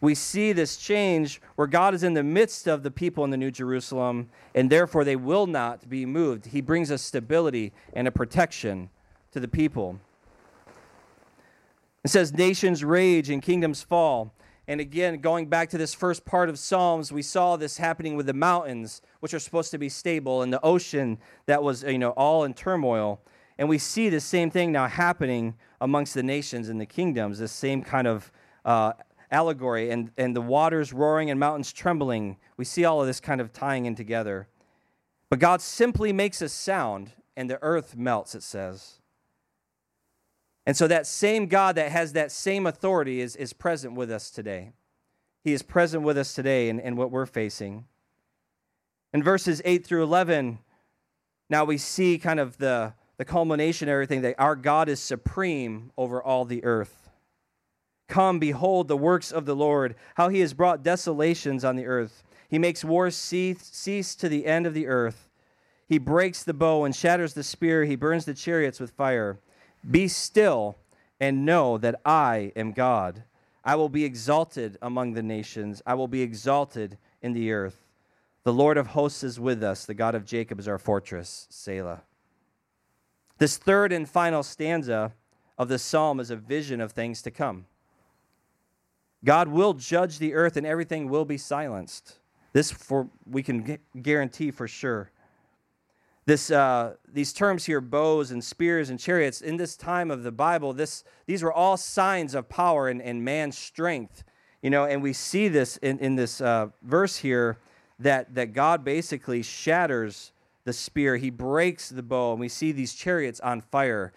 we 0.00 0.16
see 0.16 0.52
this 0.52 0.76
change 0.76 1.40
where 1.54 1.68
God 1.68 1.94
is 1.94 2.02
in 2.02 2.14
the 2.14 2.24
midst 2.24 2.66
of 2.66 2.82
the 2.82 2.90
people 2.90 3.22
in 3.22 3.30
the 3.30 3.36
New 3.36 3.52
Jerusalem, 3.52 4.30
and 4.52 4.68
therefore 4.68 5.04
they 5.04 5.14
will 5.14 5.46
not 5.46 5.88
be 5.88 6.06
moved. 6.06 6.46
He 6.46 6.60
brings 6.60 6.90
a 6.90 6.98
stability 6.98 7.72
and 7.92 8.08
a 8.08 8.10
protection 8.10 8.90
to 9.30 9.38
the 9.38 9.46
people. 9.46 10.00
It 12.04 12.10
says, 12.10 12.32
Nations 12.32 12.82
rage 12.82 13.30
and 13.30 13.40
kingdoms 13.40 13.82
fall. 13.82 14.34
And 14.68 14.80
again, 14.80 15.18
going 15.18 15.46
back 15.46 15.70
to 15.70 15.78
this 15.78 15.92
first 15.92 16.24
part 16.24 16.48
of 16.48 16.58
Psalms, 16.58 17.12
we 17.12 17.22
saw 17.22 17.56
this 17.56 17.78
happening 17.78 18.16
with 18.16 18.26
the 18.26 18.32
mountains, 18.32 19.02
which 19.20 19.34
are 19.34 19.38
supposed 19.38 19.70
to 19.72 19.78
be 19.78 19.88
stable, 19.88 20.42
and 20.42 20.52
the 20.52 20.60
ocean 20.62 21.18
that 21.46 21.62
was, 21.62 21.82
you 21.82 21.98
know, 21.98 22.10
all 22.10 22.44
in 22.44 22.54
turmoil. 22.54 23.20
And 23.58 23.68
we 23.68 23.78
see 23.78 24.08
the 24.08 24.20
same 24.20 24.50
thing 24.50 24.72
now 24.72 24.86
happening 24.86 25.54
amongst 25.80 26.14
the 26.14 26.22
nations 26.22 26.68
and 26.68 26.80
the 26.80 26.86
kingdoms, 26.86 27.38
this 27.38 27.52
same 27.52 27.82
kind 27.82 28.06
of 28.06 28.30
uh, 28.64 28.92
allegory, 29.30 29.90
and, 29.90 30.10
and 30.16 30.34
the 30.34 30.40
waters 30.40 30.92
roaring 30.92 31.30
and 31.30 31.38
mountains 31.40 31.72
trembling. 31.72 32.36
We 32.56 32.64
see 32.64 32.84
all 32.84 33.00
of 33.00 33.06
this 33.06 33.20
kind 33.20 33.40
of 33.40 33.52
tying 33.52 33.86
in 33.86 33.94
together. 33.94 34.48
But 35.28 35.40
God 35.40 35.60
simply 35.60 36.12
makes 36.12 36.40
a 36.40 36.48
sound, 36.48 37.12
and 37.36 37.50
the 37.50 37.58
earth 37.62 37.96
melts, 37.96 38.34
it 38.34 38.42
says. 38.42 39.00
And 40.66 40.76
so 40.76 40.86
that 40.86 41.06
same 41.06 41.46
God 41.46 41.74
that 41.74 41.90
has 41.90 42.12
that 42.12 42.30
same 42.30 42.66
authority 42.66 43.20
is, 43.20 43.34
is 43.36 43.52
present 43.52 43.94
with 43.94 44.10
us 44.10 44.30
today. 44.30 44.72
He 45.42 45.52
is 45.52 45.62
present 45.62 46.04
with 46.04 46.16
us 46.16 46.34
today 46.34 46.68
in, 46.68 46.78
in 46.78 46.94
what 46.94 47.10
we're 47.10 47.26
facing. 47.26 47.86
In 49.12 49.22
verses 49.22 49.60
8 49.64 49.84
through 49.84 50.04
11, 50.04 50.58
now 51.50 51.64
we 51.64 51.78
see 51.78 52.16
kind 52.16 52.38
of 52.38 52.56
the, 52.58 52.94
the 53.18 53.24
culmination 53.24 53.88
of 53.88 53.92
everything 53.92 54.22
that 54.22 54.36
our 54.38 54.56
God 54.56 54.88
is 54.88 55.00
supreme 55.00 55.90
over 55.98 56.22
all 56.22 56.44
the 56.44 56.64
earth. 56.64 57.10
Come, 58.08 58.38
behold 58.38 58.88
the 58.88 58.96
works 58.96 59.32
of 59.32 59.46
the 59.46 59.56
Lord, 59.56 59.96
how 60.14 60.28
he 60.28 60.40
has 60.40 60.54
brought 60.54 60.82
desolations 60.82 61.64
on 61.64 61.76
the 61.76 61.86
earth. 61.86 62.22
He 62.48 62.58
makes 62.58 62.84
wars 62.84 63.16
cease 63.16 64.14
to 64.14 64.28
the 64.28 64.46
end 64.46 64.66
of 64.66 64.74
the 64.74 64.86
earth. 64.86 65.28
He 65.88 65.98
breaks 65.98 66.42
the 66.42 66.54
bow 66.54 66.84
and 66.84 66.94
shatters 66.94 67.34
the 67.34 67.42
spear. 67.42 67.84
He 67.84 67.96
burns 67.96 68.24
the 68.24 68.34
chariots 68.34 68.78
with 68.78 68.92
fire. 68.92 69.38
Be 69.88 70.08
still 70.08 70.76
and 71.20 71.44
know 71.46 71.78
that 71.78 72.00
I 72.04 72.52
am 72.56 72.72
God. 72.72 73.24
I 73.64 73.76
will 73.76 73.88
be 73.88 74.04
exalted 74.04 74.76
among 74.82 75.14
the 75.14 75.22
nations, 75.22 75.82
I 75.86 75.94
will 75.94 76.08
be 76.08 76.22
exalted 76.22 76.98
in 77.20 77.32
the 77.32 77.52
earth. 77.52 77.86
The 78.44 78.52
Lord 78.52 78.76
of 78.76 78.88
hosts 78.88 79.22
is 79.22 79.38
with 79.38 79.62
us. 79.62 79.84
The 79.84 79.94
God 79.94 80.16
of 80.16 80.24
Jacob 80.24 80.58
is 80.58 80.66
our 80.66 80.78
fortress. 80.78 81.46
Selah. 81.48 82.02
This 83.38 83.56
third 83.56 83.92
and 83.92 84.08
final 84.08 84.42
stanza 84.42 85.12
of 85.56 85.68
the 85.68 85.78
psalm 85.78 86.18
is 86.18 86.30
a 86.30 86.36
vision 86.36 86.80
of 86.80 86.90
things 86.90 87.22
to 87.22 87.30
come. 87.30 87.66
God 89.24 89.46
will 89.46 89.74
judge 89.74 90.18
the 90.18 90.34
earth 90.34 90.56
and 90.56 90.66
everything 90.66 91.08
will 91.08 91.24
be 91.24 91.38
silenced. 91.38 92.18
This 92.52 92.72
for 92.72 93.08
we 93.24 93.44
can 93.44 93.78
guarantee 94.00 94.50
for 94.50 94.66
sure. 94.66 95.11
This, 96.24 96.50
uh, 96.52 96.94
these 97.08 97.32
terms 97.32 97.64
here, 97.64 97.80
bows 97.80 98.30
and 98.30 98.42
spears 98.44 98.90
and 98.90 98.98
chariots, 98.98 99.40
in 99.40 99.56
this 99.56 99.76
time 99.76 100.10
of 100.10 100.22
the 100.22 100.30
Bible, 100.30 100.72
this, 100.72 101.02
these 101.26 101.42
were 101.42 101.52
all 101.52 101.76
signs 101.76 102.34
of 102.34 102.48
power 102.48 102.88
and, 102.88 103.02
and 103.02 103.24
man's 103.24 103.58
strength. 103.58 104.22
You 104.62 104.70
know, 104.70 104.84
and 104.84 105.02
we 105.02 105.12
see 105.12 105.48
this 105.48 105.78
in, 105.78 105.98
in 105.98 106.14
this 106.14 106.40
uh, 106.40 106.68
verse 106.82 107.16
here 107.16 107.58
that, 107.98 108.34
that 108.36 108.52
God 108.52 108.84
basically 108.84 109.42
shatters 109.42 110.32
the 110.64 110.72
spear, 110.72 111.16
he 111.16 111.30
breaks 111.30 111.88
the 111.88 112.04
bow, 112.04 112.30
and 112.30 112.40
we 112.40 112.48
see 112.48 112.70
these 112.70 112.94
chariots 112.94 113.40
on 113.40 113.60
fire. 113.60 114.12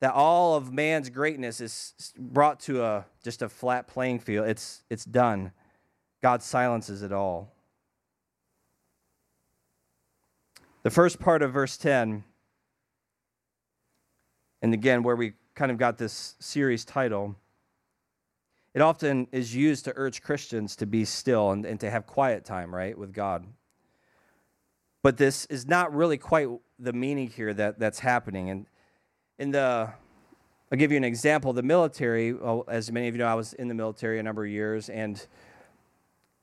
That 0.00 0.12
all 0.14 0.54
of 0.54 0.72
man's 0.72 1.10
greatness 1.10 1.60
is 1.60 2.14
brought 2.16 2.60
to 2.60 2.84
a 2.84 3.06
just 3.24 3.42
a 3.42 3.48
flat 3.48 3.88
playing 3.88 4.20
field. 4.20 4.46
It's, 4.46 4.84
it's 4.88 5.04
done. 5.04 5.50
God 6.22 6.40
silences 6.40 7.02
it 7.02 7.12
all. 7.12 7.52
The 10.84 10.90
first 10.90 11.18
part 11.18 11.42
of 11.42 11.52
verse 11.52 11.76
10, 11.76 12.22
and 14.62 14.74
again, 14.74 15.02
where 15.02 15.16
we 15.16 15.32
kind 15.56 15.72
of 15.72 15.76
got 15.76 15.98
this 15.98 16.36
series 16.38 16.84
title, 16.84 17.34
it 18.74 18.80
often 18.80 19.26
is 19.32 19.56
used 19.56 19.86
to 19.86 19.92
urge 19.96 20.22
Christians 20.22 20.76
to 20.76 20.86
be 20.86 21.04
still 21.04 21.50
and, 21.50 21.66
and 21.66 21.80
to 21.80 21.90
have 21.90 22.06
quiet 22.06 22.44
time, 22.44 22.72
right, 22.72 22.96
with 22.96 23.12
God. 23.12 23.44
But 25.02 25.16
this 25.16 25.46
is 25.46 25.66
not 25.66 25.92
really 25.92 26.16
quite 26.16 26.48
the 26.78 26.92
meaning 26.92 27.28
here 27.28 27.52
that, 27.54 27.80
that's 27.80 27.98
happening. 27.98 28.50
And 28.50 28.66
in 29.36 29.50
the, 29.50 29.92
I'll 30.70 30.78
give 30.78 30.92
you 30.92 30.96
an 30.96 31.04
example. 31.04 31.52
The 31.52 31.62
military, 31.62 32.32
well, 32.32 32.64
as 32.68 32.92
many 32.92 33.08
of 33.08 33.16
you 33.16 33.18
know, 33.18 33.26
I 33.26 33.34
was 33.34 33.52
in 33.52 33.66
the 33.66 33.74
military 33.74 34.20
a 34.20 34.22
number 34.22 34.44
of 34.44 34.50
years, 34.50 34.88
and 34.88 35.26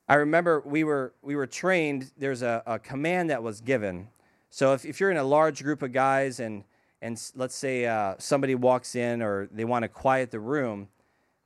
I 0.10 0.15
remember 0.15 0.62
we 0.65 0.84
were 0.84 1.13
we 1.21 1.38
were 1.38 1.48
trained. 1.48 2.12
There's 2.17 2.41
a, 2.41 2.62
a 2.65 2.80
command 2.80 3.30
that 3.30 3.41
was 3.41 3.62
given. 3.62 4.10
So 4.56 4.72
if, 4.72 4.86
if 4.86 5.02
you're 5.02 5.12
in 5.12 5.18
a 5.18 5.24
large 5.24 5.62
group 5.62 5.82
of 5.82 5.91
guys 5.91 6.39
and 6.39 6.63
and 7.02 7.22
let's 7.36 7.54
say 7.54 7.86
uh, 7.88 8.15
somebody 8.20 8.56
walks 8.56 8.96
in 8.96 9.22
or 9.22 9.50
they 9.52 9.65
want 9.65 9.84
to 9.84 9.89
quiet 9.89 10.32
the 10.32 10.39
room, 10.39 10.88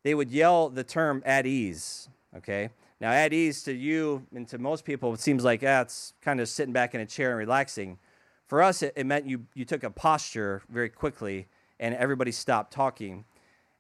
they 0.04 0.13
would 0.13 0.30
yell 0.30 0.69
the 0.69 0.84
term 0.84 1.24
"at 1.26 1.48
ease." 1.48 2.08
Okay. 2.38 2.69
Now, 3.02 3.10
at 3.10 3.34
ease 3.34 3.63
to 3.63 3.74
you 3.74 4.28
and 4.36 4.48
to 4.50 4.60
most 4.60 4.86
people, 4.86 5.12
it 5.15 5.22
seems 5.22 5.43
like 5.43 5.63
ah, 5.65 5.86
kind 6.22 6.39
of 6.39 6.48
sitting 6.48 6.72
back 6.72 6.93
in 6.93 7.02
a 7.02 7.06
chair 7.08 7.32
and 7.32 7.39
relaxing. 7.39 7.98
For 8.45 8.62
us, 8.62 8.84
it, 8.84 8.93
it 8.95 9.08
meant 9.08 9.26
you 9.26 9.43
you 9.56 9.65
took 9.65 9.84
a 9.84 9.89
posture 9.89 10.62
very 10.69 10.89
quickly 10.89 11.48
and 11.80 11.95
everybody 11.95 12.32
stopped 12.32 12.72
talking. 12.72 13.26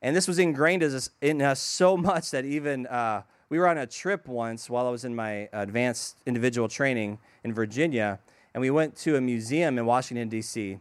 And 0.01 0.15
this 0.15 0.27
was 0.27 0.39
ingrained 0.39 0.81
in 1.21 1.41
us 1.43 1.59
so 1.59 1.95
much 2.09 2.31
that 2.31 2.45
even 2.45 2.87
uh, 2.87 3.21
we 3.49 3.59
were 3.59 3.67
on 3.67 3.77
a 3.77 3.85
trip 3.85 4.27
once 4.27 4.71
while 4.71 4.87
I 4.87 4.89
was 4.89 5.05
in 5.05 5.13
my 5.13 5.49
advanced 5.53 6.17
individual 6.25 6.67
training 6.67 7.19
in 7.43 7.53
Virginia, 7.53 8.19
and 8.53 8.61
we 8.61 8.69
went 8.69 8.95
to 8.97 9.15
a 9.15 9.21
museum 9.21 9.77
in 9.77 9.85
Washington, 9.85 10.29
D.C. 10.29 10.79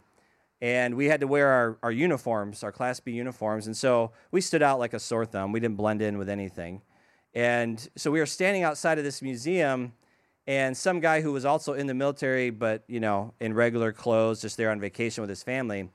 And 0.61 0.97
we 0.97 1.07
had 1.07 1.21
to 1.21 1.27
wear 1.27 1.49
our, 1.49 1.79
our 1.83 1.93
uniforms, 1.93 2.65
our 2.65 2.73
Class 2.73 2.99
B 3.01 3.13
uniforms. 3.13 3.67
And 3.67 3.77
so 3.77 4.13
we 4.31 4.41
stood 4.41 4.63
out 4.63 4.79
like 4.79 4.93
a 4.93 4.99
sore 4.99 5.25
thumb. 5.25 5.53
We 5.53 5.61
didn't 5.61 5.77
blend 5.77 6.03
in 6.03 6.19
with 6.19 6.29
anything. 6.29 6.83
And 7.35 7.89
so 7.97 8.11
we 8.11 8.19
were 8.19 8.27
standing 8.27 8.63
outside 8.63 8.99
of 8.99 9.05
this 9.05 9.23
museum, 9.23 9.93
and 10.47 10.75
some 10.75 10.99
guy 10.99 11.21
who 11.21 11.31
was 11.31 11.45
also 11.45 11.75
in 11.75 11.87
the 11.87 11.95
military, 11.95 12.49
but, 12.49 12.83
you 12.89 13.01
know, 13.01 13.35
in 13.39 13.53
regular 13.53 13.93
clothes, 13.93 14.41
just 14.41 14.57
there 14.57 14.71
on 14.71 14.81
vacation 14.81 15.21
with 15.21 15.29
his 15.29 15.43
family, 15.43 15.91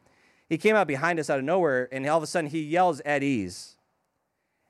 he 0.48 0.60
came 0.60 0.76
out 0.76 0.86
behind 0.86 1.20
us 1.20 1.30
out 1.30 1.40
of 1.40 1.44
nowhere, 1.44 1.90
and 1.92 2.08
all 2.08 2.18
of 2.18 2.24
a 2.24 2.28
sudden 2.28 2.52
he 2.52 2.62
yells 2.62 3.00
at 3.02 3.24
ease. 3.24 3.78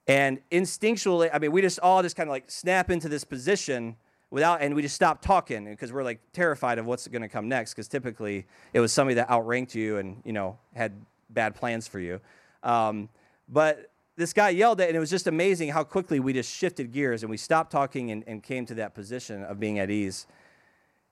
And 0.08 0.40
instinctually, 0.52 1.30
I 1.34 1.40
mean, 1.40 1.52
we 1.52 1.62
just 1.62 1.80
all 1.80 2.02
just 2.02 2.16
kind 2.16 2.30
of 2.30 2.32
like 2.32 2.50
snap 2.50 2.90
into 2.90 3.10
this 3.10 3.26
position 3.26 3.98
without, 4.34 4.64
and 4.64 4.76
we 4.76 4.82
just 4.82 4.96
stopped 4.96 5.24
talking 5.24 5.66
because 5.66 5.94
we're 5.94 6.04
like 6.04 6.20
terrified 6.34 6.80
of 6.80 6.88
what's 6.88 7.08
going 7.08 7.22
to 7.22 7.30
come 7.30 7.48
next. 7.48 7.74
Because 7.74 7.88
typically 7.88 8.46
it 8.74 8.80
was 8.80 8.92
somebody 8.92 9.14
that 9.16 9.30
outranked 9.30 9.76
you 9.76 9.98
and 9.98 10.22
you 10.26 10.34
know 10.34 10.58
had 10.76 10.92
bad 11.30 11.56
plans 11.56 11.88
for 11.88 12.00
you. 12.00 12.20
Um, 12.64 13.10
but 13.48 13.92
this 14.16 14.34
guy 14.34 14.50
yelled 14.50 14.82
at, 14.82 14.88
and 14.88 14.98
it 14.98 15.00
was 15.00 15.12
just 15.12 15.28
amazing 15.28 15.70
how 15.70 15.84
quickly 15.84 16.20
we 16.20 16.34
just 16.34 16.52
shifted 16.52 16.92
gears 16.92 17.22
and 17.22 17.30
we 17.30 17.38
stopped 17.38 17.72
talking 17.72 18.10
and, 18.10 18.24
and 18.26 18.42
came 18.42 18.66
to 18.66 18.74
that 18.76 18.96
position 18.96 19.44
of 19.44 19.60
being 19.60 19.78
at 19.78 19.92
ease. 19.92 20.26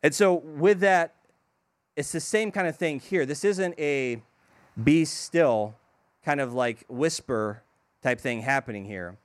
And 0.01 0.13
so 0.13 0.35
with 0.35 0.79
that, 0.79 1.13
it's 1.95 2.11
the 2.11 2.19
same 2.19 2.51
kind 2.51 2.67
of 2.67 2.75
thing 2.75 2.99
here. 2.99 3.25
This 3.25 3.45
isn't 3.45 3.79
a 3.79 4.21
be 4.83 5.05
still 5.05 5.75
kind 6.25 6.41
of 6.41 6.53
like 6.53 6.85
whisper 6.89 7.61
type 8.01 8.19
thing 8.19 8.41
happening 8.41 8.85
here. 8.85 9.17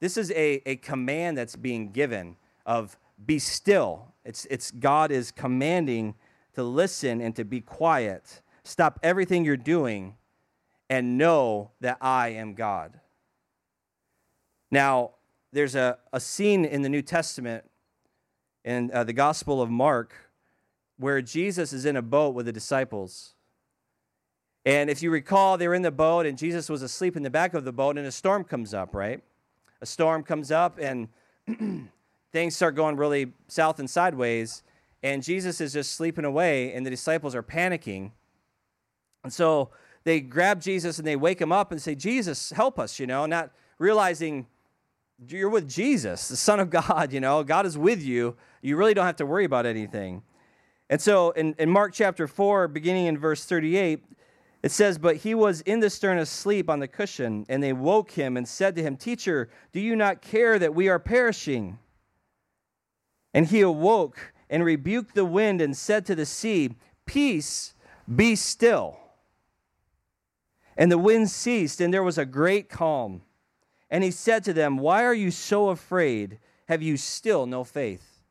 This 0.00 0.16
is 0.16 0.32
a, 0.32 0.60
a 0.66 0.76
command 0.76 1.38
that's 1.38 1.54
being 1.54 1.92
given 1.92 2.36
of 2.66 2.96
be 3.24 3.38
still. 3.38 4.14
It's, 4.24 4.46
it's 4.50 4.70
God 4.70 5.10
is 5.10 5.30
commanding 5.30 6.14
to 6.54 6.62
listen 6.62 7.20
and 7.20 7.34
to 7.36 7.44
be 7.44 7.60
quiet. 7.60 8.42
Stop 8.62 8.98
everything 9.02 9.44
you're 9.44 9.56
doing 9.56 10.16
and 10.88 11.18
know 11.18 11.70
that 11.80 11.98
I 12.00 12.28
am 12.28 12.54
God. 12.54 13.00
Now, 14.70 15.12
there's 15.52 15.74
a, 15.74 15.98
a 16.12 16.20
scene 16.20 16.64
in 16.64 16.82
the 16.82 16.88
New 16.88 17.02
Testament 17.02 17.64
in 18.64 18.90
uh, 18.92 19.04
the 19.04 19.12
Gospel 19.12 19.62
of 19.62 19.70
Mark 19.70 20.14
where 20.96 21.20
Jesus 21.20 21.72
is 21.72 21.84
in 21.84 21.96
a 21.96 22.02
boat 22.02 22.34
with 22.34 22.46
the 22.46 22.52
disciples. 22.52 23.34
And 24.64 24.88
if 24.88 25.02
you 25.02 25.10
recall, 25.10 25.58
they 25.58 25.68
were 25.68 25.74
in 25.74 25.82
the 25.82 25.90
boat, 25.90 26.24
and 26.24 26.38
Jesus 26.38 26.68
was 26.68 26.82
asleep 26.82 27.16
in 27.16 27.22
the 27.22 27.30
back 27.30 27.52
of 27.54 27.64
the 27.64 27.72
boat, 27.72 27.98
and 27.98 28.06
a 28.06 28.12
storm 28.12 28.44
comes 28.44 28.72
up, 28.72 28.94
right? 28.94 29.22
A 29.80 29.86
storm 29.86 30.22
comes 30.22 30.50
up, 30.50 30.78
and 30.78 31.08
things 32.34 32.56
start 32.56 32.74
going 32.74 32.96
really 32.96 33.32
south 33.46 33.78
and 33.78 33.88
sideways. 33.88 34.64
And 35.04 35.22
Jesus 35.22 35.60
is 35.60 35.72
just 35.72 35.92
sleeping 35.92 36.24
away, 36.24 36.72
and 36.72 36.84
the 36.84 36.90
disciples 36.90 37.32
are 37.32 37.44
panicking. 37.44 38.10
And 39.22 39.32
so 39.32 39.70
they 40.02 40.20
grab 40.20 40.60
Jesus 40.60 40.98
and 40.98 41.06
they 41.06 41.14
wake 41.14 41.40
him 41.40 41.52
up 41.52 41.70
and 41.70 41.80
say, 41.80 41.94
Jesus, 41.94 42.50
help 42.50 42.78
us, 42.78 42.98
you 42.98 43.06
know, 43.06 43.24
not 43.24 43.52
realizing 43.78 44.48
you're 45.28 45.48
with 45.48 45.68
Jesus, 45.68 46.26
the 46.26 46.36
Son 46.36 46.58
of 46.58 46.70
God, 46.70 47.12
you 47.12 47.20
know, 47.20 47.44
God 47.44 47.66
is 47.66 47.78
with 47.78 48.02
you. 48.02 48.36
You 48.62 48.76
really 48.76 48.94
don't 48.94 49.06
have 49.06 49.16
to 49.16 49.26
worry 49.26 49.44
about 49.44 49.64
anything. 49.64 50.22
And 50.90 51.00
so 51.00 51.30
in, 51.30 51.54
in 51.58 51.70
Mark 51.70 51.92
chapter 51.94 52.26
4, 52.26 52.66
beginning 52.66 53.06
in 53.06 53.16
verse 53.16 53.44
38, 53.44 54.02
it 54.64 54.72
says, 54.72 54.98
But 54.98 55.16
he 55.16 55.36
was 55.36 55.60
in 55.60 55.78
the 55.78 55.88
stern 55.88 56.18
asleep 56.18 56.68
on 56.68 56.80
the 56.80 56.88
cushion, 56.88 57.46
and 57.48 57.62
they 57.62 57.72
woke 57.72 58.10
him 58.10 58.36
and 58.36 58.48
said 58.48 58.74
to 58.74 58.82
him, 58.82 58.96
Teacher, 58.96 59.50
do 59.72 59.78
you 59.78 59.94
not 59.94 60.20
care 60.20 60.58
that 60.58 60.74
we 60.74 60.88
are 60.88 60.98
perishing? 60.98 61.78
And 63.34 63.48
he 63.48 63.60
awoke 63.60 64.32
and 64.48 64.64
rebuked 64.64 65.14
the 65.14 65.24
wind 65.24 65.60
and 65.60 65.76
said 65.76 66.06
to 66.06 66.14
the 66.14 66.24
sea, 66.24 66.76
Peace, 67.04 67.74
be 68.14 68.36
still. 68.36 68.96
And 70.76 70.90
the 70.90 70.98
wind 70.98 71.30
ceased, 71.30 71.80
and 71.80 71.92
there 71.92 72.02
was 72.02 72.18
a 72.18 72.24
great 72.24 72.68
calm. 72.68 73.22
And 73.90 74.02
he 74.02 74.10
said 74.10 74.44
to 74.44 74.52
them, 74.52 74.78
Why 74.78 75.04
are 75.04 75.14
you 75.14 75.30
so 75.30 75.68
afraid? 75.68 76.38
Have 76.68 76.82
you 76.82 76.96
still 76.96 77.46
no 77.46 77.64
faith? 77.64 78.22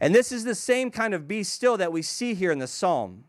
And 0.00 0.14
this 0.14 0.32
is 0.32 0.44
the 0.44 0.54
same 0.54 0.90
kind 0.90 1.14
of 1.14 1.28
be 1.28 1.42
still 1.42 1.76
that 1.76 1.92
we 1.92 2.02
see 2.02 2.34
here 2.34 2.52
in 2.52 2.58
the 2.58 2.66
psalm. 2.66 3.24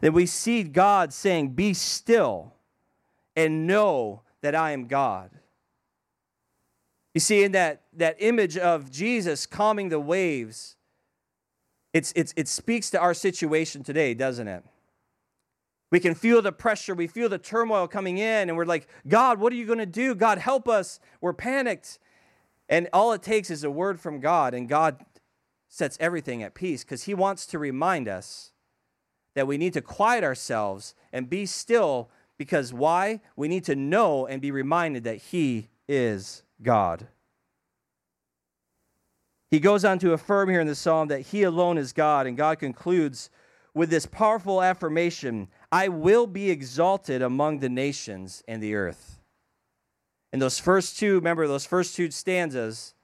That 0.00 0.12
we 0.12 0.26
see 0.26 0.62
God 0.62 1.12
saying, 1.12 1.50
Be 1.50 1.74
still 1.74 2.54
and 3.36 3.66
know 3.66 4.22
that 4.40 4.54
I 4.54 4.72
am 4.72 4.86
God. 4.86 5.30
You 7.18 7.20
see, 7.20 7.42
in 7.42 7.50
that, 7.50 7.82
that 7.94 8.14
image 8.20 8.56
of 8.56 8.92
Jesus 8.92 9.44
calming 9.44 9.88
the 9.88 9.98
waves, 9.98 10.76
it's, 11.92 12.12
it's, 12.14 12.32
it 12.36 12.46
speaks 12.46 12.90
to 12.90 13.00
our 13.00 13.12
situation 13.12 13.82
today, 13.82 14.14
doesn't 14.14 14.46
it? 14.46 14.62
We 15.90 15.98
can 15.98 16.14
feel 16.14 16.40
the 16.42 16.52
pressure, 16.52 16.94
we 16.94 17.08
feel 17.08 17.28
the 17.28 17.36
turmoil 17.36 17.88
coming 17.88 18.18
in, 18.18 18.48
and 18.48 18.56
we're 18.56 18.66
like, 18.66 18.86
God, 19.08 19.40
what 19.40 19.52
are 19.52 19.56
you 19.56 19.66
going 19.66 19.80
to 19.80 19.84
do? 19.84 20.14
God, 20.14 20.38
help 20.38 20.68
us. 20.68 21.00
We're 21.20 21.32
panicked. 21.32 21.98
And 22.68 22.88
all 22.92 23.12
it 23.12 23.24
takes 23.24 23.50
is 23.50 23.64
a 23.64 23.70
word 23.70 23.98
from 23.98 24.20
God, 24.20 24.54
and 24.54 24.68
God 24.68 25.04
sets 25.66 25.98
everything 25.98 26.44
at 26.44 26.54
peace 26.54 26.84
because 26.84 27.02
He 27.02 27.14
wants 27.14 27.46
to 27.46 27.58
remind 27.58 28.06
us 28.06 28.52
that 29.34 29.48
we 29.48 29.58
need 29.58 29.72
to 29.72 29.82
quiet 29.82 30.22
ourselves 30.22 30.94
and 31.12 31.28
be 31.28 31.46
still 31.46 32.10
because 32.36 32.72
why? 32.72 33.22
We 33.34 33.48
need 33.48 33.64
to 33.64 33.74
know 33.74 34.24
and 34.24 34.40
be 34.40 34.52
reminded 34.52 35.02
that 35.02 35.16
He 35.16 35.70
is 35.88 36.44
God. 36.62 37.08
He 39.50 39.60
goes 39.60 39.84
on 39.84 39.98
to 40.00 40.12
affirm 40.12 40.50
here 40.50 40.60
in 40.60 40.66
the 40.66 40.74
psalm 40.74 41.08
that 41.08 41.20
He 41.20 41.42
alone 41.42 41.78
is 41.78 41.92
God, 41.92 42.26
and 42.26 42.36
God 42.36 42.58
concludes 42.58 43.30
with 43.74 43.90
this 43.90 44.06
powerful 44.06 44.62
affirmation 44.62 45.48
I 45.70 45.88
will 45.88 46.26
be 46.26 46.50
exalted 46.50 47.22
among 47.22 47.60
the 47.60 47.68
nations 47.68 48.42
and 48.48 48.62
the 48.62 48.74
earth. 48.74 49.20
And 50.32 50.42
those 50.42 50.58
first 50.58 50.98
two, 50.98 51.14
remember 51.14 51.46
those 51.46 51.64
first 51.64 51.96
two 51.96 52.10
stanzas, 52.10 52.94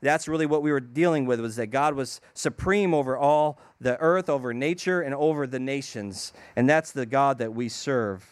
That's 0.00 0.28
really 0.28 0.46
what 0.46 0.62
we 0.62 0.72
were 0.72 0.80
dealing 0.80 1.26
with 1.26 1.40
was 1.40 1.56
that 1.56 1.68
God 1.68 1.94
was 1.94 2.20
supreme 2.34 2.92
over 2.92 3.16
all 3.16 3.58
the 3.80 3.98
earth, 4.00 4.28
over 4.28 4.52
nature, 4.52 5.00
and 5.00 5.14
over 5.14 5.46
the 5.46 5.60
nations. 5.60 6.32
And 6.54 6.68
that's 6.68 6.92
the 6.92 7.06
God 7.06 7.38
that 7.38 7.54
we 7.54 7.68
serve. 7.68 8.24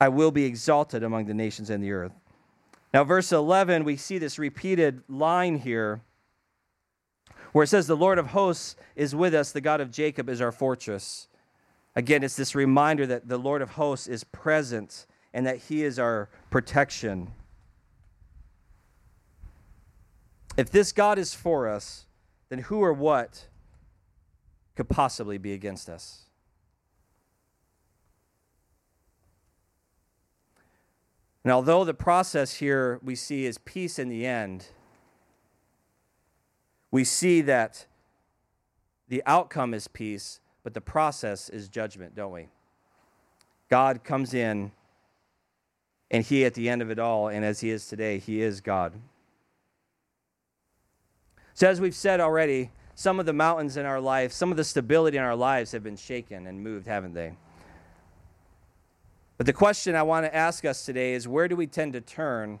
I 0.00 0.08
will 0.08 0.30
be 0.30 0.44
exalted 0.44 1.02
among 1.02 1.24
the 1.24 1.34
nations 1.34 1.70
and 1.70 1.82
the 1.82 1.92
earth. 1.92 2.12
Now, 2.94 3.04
verse 3.04 3.32
11, 3.32 3.84
we 3.84 3.96
see 3.96 4.18
this 4.18 4.38
repeated 4.38 5.02
line 5.08 5.58
here 5.58 6.00
where 7.52 7.64
it 7.64 7.68
says, 7.68 7.86
The 7.86 7.96
Lord 7.96 8.18
of 8.18 8.28
hosts 8.28 8.76
is 8.94 9.14
with 9.14 9.34
us, 9.34 9.52
the 9.52 9.60
God 9.60 9.80
of 9.80 9.90
Jacob 9.90 10.28
is 10.28 10.40
our 10.40 10.52
fortress. 10.52 11.28
Again, 11.94 12.22
it's 12.22 12.36
this 12.36 12.54
reminder 12.54 13.06
that 13.06 13.28
the 13.28 13.38
Lord 13.38 13.62
of 13.62 13.70
hosts 13.70 14.06
is 14.06 14.24
present 14.24 15.06
and 15.32 15.46
that 15.46 15.56
he 15.56 15.82
is 15.82 15.98
our 15.98 16.28
protection. 16.50 17.32
If 20.56 20.70
this 20.70 20.92
God 20.92 21.18
is 21.18 21.34
for 21.34 21.68
us, 21.68 22.06
then 22.50 22.60
who 22.60 22.80
or 22.80 22.92
what 22.92 23.48
could 24.76 24.88
possibly 24.88 25.38
be 25.38 25.52
against 25.52 25.88
us? 25.88 26.25
And 31.46 31.52
although 31.52 31.84
the 31.84 31.94
process 31.94 32.54
here 32.54 32.98
we 33.04 33.14
see 33.14 33.46
is 33.46 33.56
peace 33.56 34.00
in 34.00 34.08
the 34.08 34.26
end, 34.26 34.66
we 36.90 37.04
see 37.04 37.40
that 37.42 37.86
the 39.06 39.22
outcome 39.26 39.72
is 39.72 39.86
peace, 39.86 40.40
but 40.64 40.74
the 40.74 40.80
process 40.80 41.48
is 41.48 41.68
judgment, 41.68 42.16
don't 42.16 42.32
we? 42.32 42.48
God 43.70 44.02
comes 44.02 44.34
in, 44.34 44.72
and 46.10 46.24
He, 46.24 46.44
at 46.44 46.54
the 46.54 46.68
end 46.68 46.82
of 46.82 46.90
it 46.90 46.98
all, 46.98 47.28
and 47.28 47.44
as 47.44 47.60
He 47.60 47.70
is 47.70 47.86
today, 47.86 48.18
He 48.18 48.42
is 48.42 48.60
God. 48.60 48.94
So, 51.54 51.70
as 51.70 51.80
we've 51.80 51.94
said 51.94 52.18
already, 52.18 52.72
some 52.96 53.20
of 53.20 53.26
the 53.26 53.32
mountains 53.32 53.76
in 53.76 53.86
our 53.86 54.00
life, 54.00 54.32
some 54.32 54.50
of 54.50 54.56
the 54.56 54.64
stability 54.64 55.16
in 55.16 55.22
our 55.22 55.36
lives 55.36 55.70
have 55.70 55.84
been 55.84 55.94
shaken 55.94 56.48
and 56.48 56.60
moved, 56.60 56.88
haven't 56.88 57.14
they? 57.14 57.36
But 59.36 59.46
the 59.46 59.52
question 59.52 59.94
I 59.94 60.02
want 60.02 60.24
to 60.24 60.34
ask 60.34 60.64
us 60.64 60.84
today 60.84 61.12
is 61.12 61.28
where 61.28 61.48
do 61.48 61.56
we 61.56 61.66
tend 61.66 61.92
to 61.92 62.00
turn 62.00 62.60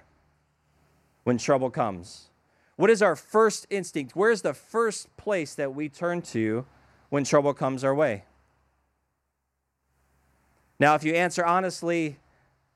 when 1.24 1.38
trouble 1.38 1.70
comes? 1.70 2.28
What 2.76 2.90
is 2.90 3.00
our 3.00 3.16
first 3.16 3.66
instinct? 3.70 4.14
Where's 4.14 4.42
the 4.42 4.52
first 4.52 5.16
place 5.16 5.54
that 5.54 5.74
we 5.74 5.88
turn 5.88 6.20
to 6.22 6.66
when 7.08 7.24
trouble 7.24 7.54
comes 7.54 7.82
our 7.82 7.94
way? 7.94 8.24
Now, 10.78 10.94
if 10.94 11.04
you 11.04 11.14
answer 11.14 11.44
honestly, 11.44 12.18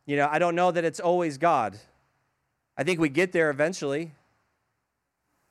you 0.07 0.17
know, 0.17 0.29
I 0.31 0.39
don't 0.39 0.55
know 0.55 0.71
that 0.71 0.85
it's 0.85 1.01
always 1.01 1.37
God. 1.37 1.79
I 2.79 2.83
think 2.83 2.99
we 2.99 3.11
get 3.11 3.33
there 3.33 3.51
eventually. 3.51 4.13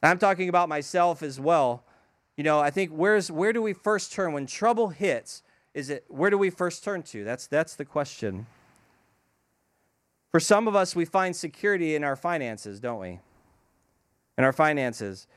I'm 0.01 0.17
talking 0.17 0.49
about 0.49 0.67
myself 0.67 1.21
as 1.21 1.39
well. 1.39 1.83
You 2.35 2.43
know, 2.43 2.59
I 2.59 2.71
think 2.71 2.89
where's 2.91 3.29
where 3.29 3.53
do 3.53 3.61
we 3.61 3.73
first 3.73 4.11
turn 4.11 4.33
when 4.33 4.47
trouble 4.47 4.89
hits? 4.89 5.43
Is 5.73 5.89
it 5.89 6.05
where 6.07 6.29
do 6.29 6.37
we 6.37 6.49
first 6.49 6.83
turn 6.83 7.03
to? 7.03 7.23
That's 7.23 7.47
that's 7.47 7.75
the 7.75 7.85
question. 7.85 8.47
For 10.31 10.39
some 10.39 10.67
of 10.67 10.75
us, 10.75 10.95
we 10.95 11.05
find 11.05 11.35
security 11.35 11.95
in 11.95 12.03
our 12.03 12.15
finances, 12.15 12.79
don't 12.79 12.99
we? 12.99 13.19
In 14.37 14.43
our 14.43 14.53
finances. 14.53 15.27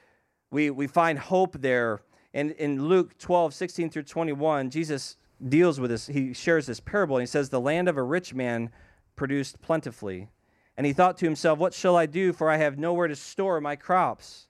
We, 0.50 0.68
we 0.68 0.86
find 0.86 1.18
hope 1.18 1.60
there. 1.60 2.02
And 2.34 2.50
in 2.52 2.88
Luke 2.88 3.16
12, 3.18 3.54
16 3.54 3.88
through 3.90 4.02
21, 4.02 4.68
Jesus 4.68 5.16
deals 5.48 5.80
with 5.80 5.90
this. 5.90 6.06
He 6.06 6.34
shares 6.34 6.66
this 6.66 6.78
parable. 6.78 7.16
And 7.16 7.22
he 7.22 7.26
says, 7.26 7.48
The 7.48 7.60
land 7.60 7.88
of 7.88 7.96
a 7.96 8.02
rich 8.02 8.34
man 8.34 8.70
produced 9.16 9.62
plentifully. 9.62 10.28
And 10.76 10.86
he 10.86 10.92
thought 10.92 11.16
to 11.18 11.24
himself, 11.24 11.58
What 11.58 11.72
shall 11.72 11.96
I 11.96 12.04
do? 12.04 12.34
For 12.34 12.50
I 12.50 12.58
have 12.58 12.78
nowhere 12.78 13.08
to 13.08 13.16
store 13.16 13.60
my 13.62 13.76
crops. 13.76 14.48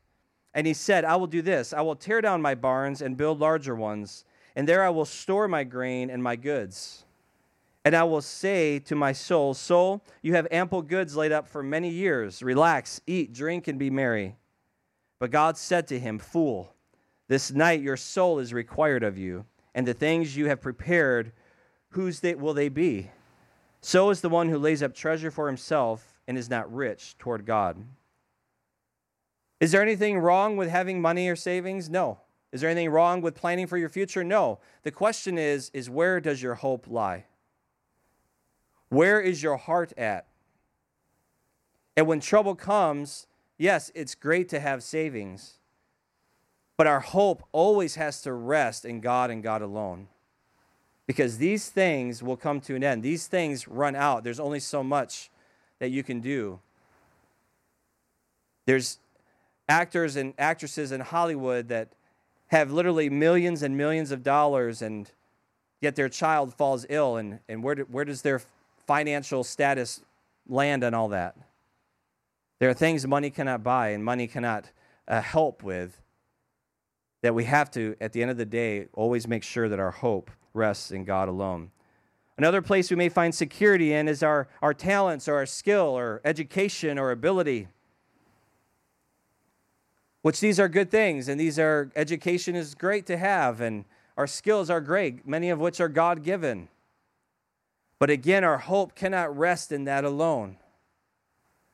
And 0.55 0.67
he 0.67 0.75
said, 0.75 1.05
I 1.05 1.17
will 1.17 1.29
do 1.29 1.41
this 1.41 1.73
I 1.73 1.81
will 1.81 1.97
tear 1.97 2.21
down 2.21 2.43
my 2.43 2.55
barns 2.55 3.01
and 3.01 3.17
build 3.17 3.39
larger 3.39 3.75
ones 3.75 4.25
and 4.55 4.69
there 4.69 4.85
I 4.85 4.91
will 4.91 5.05
store 5.05 5.49
my 5.49 5.65
grain 5.65 6.11
and 6.11 6.23
my 6.23 6.37
goods. 6.37 7.05
And 7.85 7.97
I 7.97 8.05
will 8.05 8.23
say 8.23 8.79
to 8.81 8.95
my 8.95 9.13
soul, 9.13 9.55
Soul, 9.55 10.05
you 10.23 10.35
have 10.35 10.47
ample 10.51 10.83
goods 10.83 11.17
laid 11.17 11.33
up 11.33 11.49
for 11.49 11.63
many 11.63 11.89
years. 11.89 12.43
Relax, 12.43 13.01
eat, 13.07 13.33
drink, 13.33 13.67
and 13.67 13.79
be 13.79 13.91
merry. 13.91 14.37
But 15.19 15.31
God 15.31 15.57
said 15.57 15.89
to 15.89 15.99
him, 15.99 16.19
Fool, 16.19 16.73
this 17.29 17.51
night 17.51 17.81
your 17.81 17.97
soul 17.97 18.39
is 18.39 18.53
required 18.53 19.03
of 19.03 19.19
you, 19.19 19.47
and 19.75 19.87
the 19.87 19.95
things 19.95 20.37
you 20.37 20.47
have 20.47 20.61
prepared, 20.61 21.33
whose 21.91 22.21
they, 22.21 22.35
will 22.35 22.55
they 22.55 22.69
be? 22.69 23.11
So 23.81 24.11
is 24.11 24.21
the 24.21 24.29
one 24.29 24.49
who 24.49 24.59
lays 24.59 24.83
up 24.83 24.95
treasure 24.95 25.31
for 25.31 25.49
himself 25.49 26.21
and 26.29 26.39
is 26.39 26.49
not 26.49 26.73
rich 26.73 27.17
toward 27.19 27.45
God. 27.45 27.85
Is 29.61 29.73
there 29.73 29.83
anything 29.83 30.19
wrong 30.19 30.57
with 30.57 30.69
having 30.69 31.01
money 31.01 31.29
or 31.29 31.37
savings? 31.37 31.91
No. 31.91 32.19
Is 32.53 32.61
there 32.61 32.71
anything 32.71 32.91
wrong 32.91 33.23
with 33.23 33.35
planning 33.35 33.67
for 33.67 33.79
your 33.79 33.89
future? 33.89 34.23
No. 34.23 34.61
The 34.83 34.91
question 34.91 35.39
is 35.39 35.71
is 35.73 35.89
where 35.89 36.21
does 36.21 36.43
your 36.43 36.55
hope 36.55 36.87
lie? 36.87 37.25
Where 38.91 39.21
is 39.21 39.43
your 39.43 39.57
heart 39.57 39.93
at? 39.97 40.27
And 41.97 42.07
when 42.07 42.21
trouble 42.21 42.55
comes, 42.55 43.27
yes, 43.57 43.91
it's 43.95 44.15
great 44.15 44.51
to 44.51 44.61
have 44.61 44.83
savings. 44.83 45.55
But 46.77 46.87
our 46.87 47.01
hope 47.01 47.43
always 47.53 47.95
has 47.95 48.21
to 48.23 48.33
rest 48.33 48.85
in 48.85 49.01
God 49.01 49.31
and 49.31 49.43
God 49.43 49.63
alone. 49.63 50.09
Because 51.07 51.39
these 51.39 51.69
things 51.69 52.23
will 52.23 52.37
come 52.37 52.61
to 52.63 52.75
an 52.75 52.85
end. 52.85 53.03
These 53.03 53.27
things 53.27 53.67
run 53.67 53.97
out. 53.97 54.25
There's 54.25 54.41
only 54.41 54.61
so 54.61 54.83
much 54.83 55.31
that 55.79 55.91
you 55.91 56.03
can 56.03 56.21
do. 56.21 56.61
There's 58.67 58.99
actors 59.69 60.17
and 60.17 60.35
actresses 60.39 60.93
in 60.93 61.01
Hollywood 61.01 61.69
that 61.69 61.89
have 62.53 62.71
literally 62.71 63.09
millions 63.09 63.63
and 63.63 63.77
millions 63.77 64.13
of 64.13 64.23
dollars, 64.23 64.83
and 64.83 65.11
yet 65.81 65.97
their 65.97 66.11
child 66.11 66.53
falls 66.55 66.85
ill, 66.91 67.17
and, 67.17 67.41
and 67.49 67.63
where, 67.65 67.75
do, 67.75 67.83
where 67.91 68.05
does 68.05 68.21
their 68.21 68.43
financial 68.87 69.43
status 69.43 70.03
land 70.47 70.85
on 70.85 70.93
all 70.93 71.09
that? 71.09 71.35
There 72.61 72.69
are 72.69 72.75
things 72.75 73.07
money 73.07 73.31
cannot 73.31 73.65
buy 73.65 73.89
and 73.89 74.05
money 74.05 74.27
cannot 74.27 74.67
uh, 75.09 75.23
help 75.23 75.63
with 75.63 76.01
that 77.23 77.35
we 77.35 77.45
have 77.45 77.71
to, 77.71 77.97
at 78.01 78.13
the 78.13 78.21
end 78.21 78.31
of 78.31 78.37
the 78.37 78.45
day, 78.45 78.87
always 78.93 79.27
make 79.27 79.43
sure 79.43 79.69
that 79.69 79.81
our 79.81 79.91
hope 79.91 80.31
rests 80.53 80.91
in 80.91 81.05
God 81.05 81.29
alone. 81.29 81.71
Another 82.37 82.61
place 82.61 82.91
we 82.91 82.97
may 82.97 83.09
find 83.09 83.35
security 83.35 83.95
in 83.95 84.09
is 84.09 84.23
our, 84.23 84.49
our 84.61 84.75
talents 84.75 85.27
or 85.27 85.37
our 85.37 85.47
skill 85.47 85.97
or 85.97 86.21
education 86.25 86.99
or 86.99 87.13
ability 87.13 87.69
which 90.23 90.39
these 90.41 90.59
are 90.59 90.69
good 90.69 90.91
things 90.91 91.29
and 91.29 91.39
these 91.39 91.59
are 91.59 91.91
education 91.95 92.55
is 92.55 92.75
great 92.75 93.07
to 93.07 93.17
have 93.17 93.61
and 93.61 93.85
our 94.17 94.27
skills 94.27 94.71
are 94.71 94.81
great 94.81 95.27
many 95.27 95.51
of 95.51 95.59
which 95.59 95.81
are 95.81 95.89
god-given. 95.89 96.69
But 97.99 98.11
again 98.11 98.45
our 98.45 98.59
hope 98.59 98.95
cannot 98.95 99.37
rest 99.37 99.73
in 99.73 99.85
that 99.85 100.05
alone. 100.05 100.57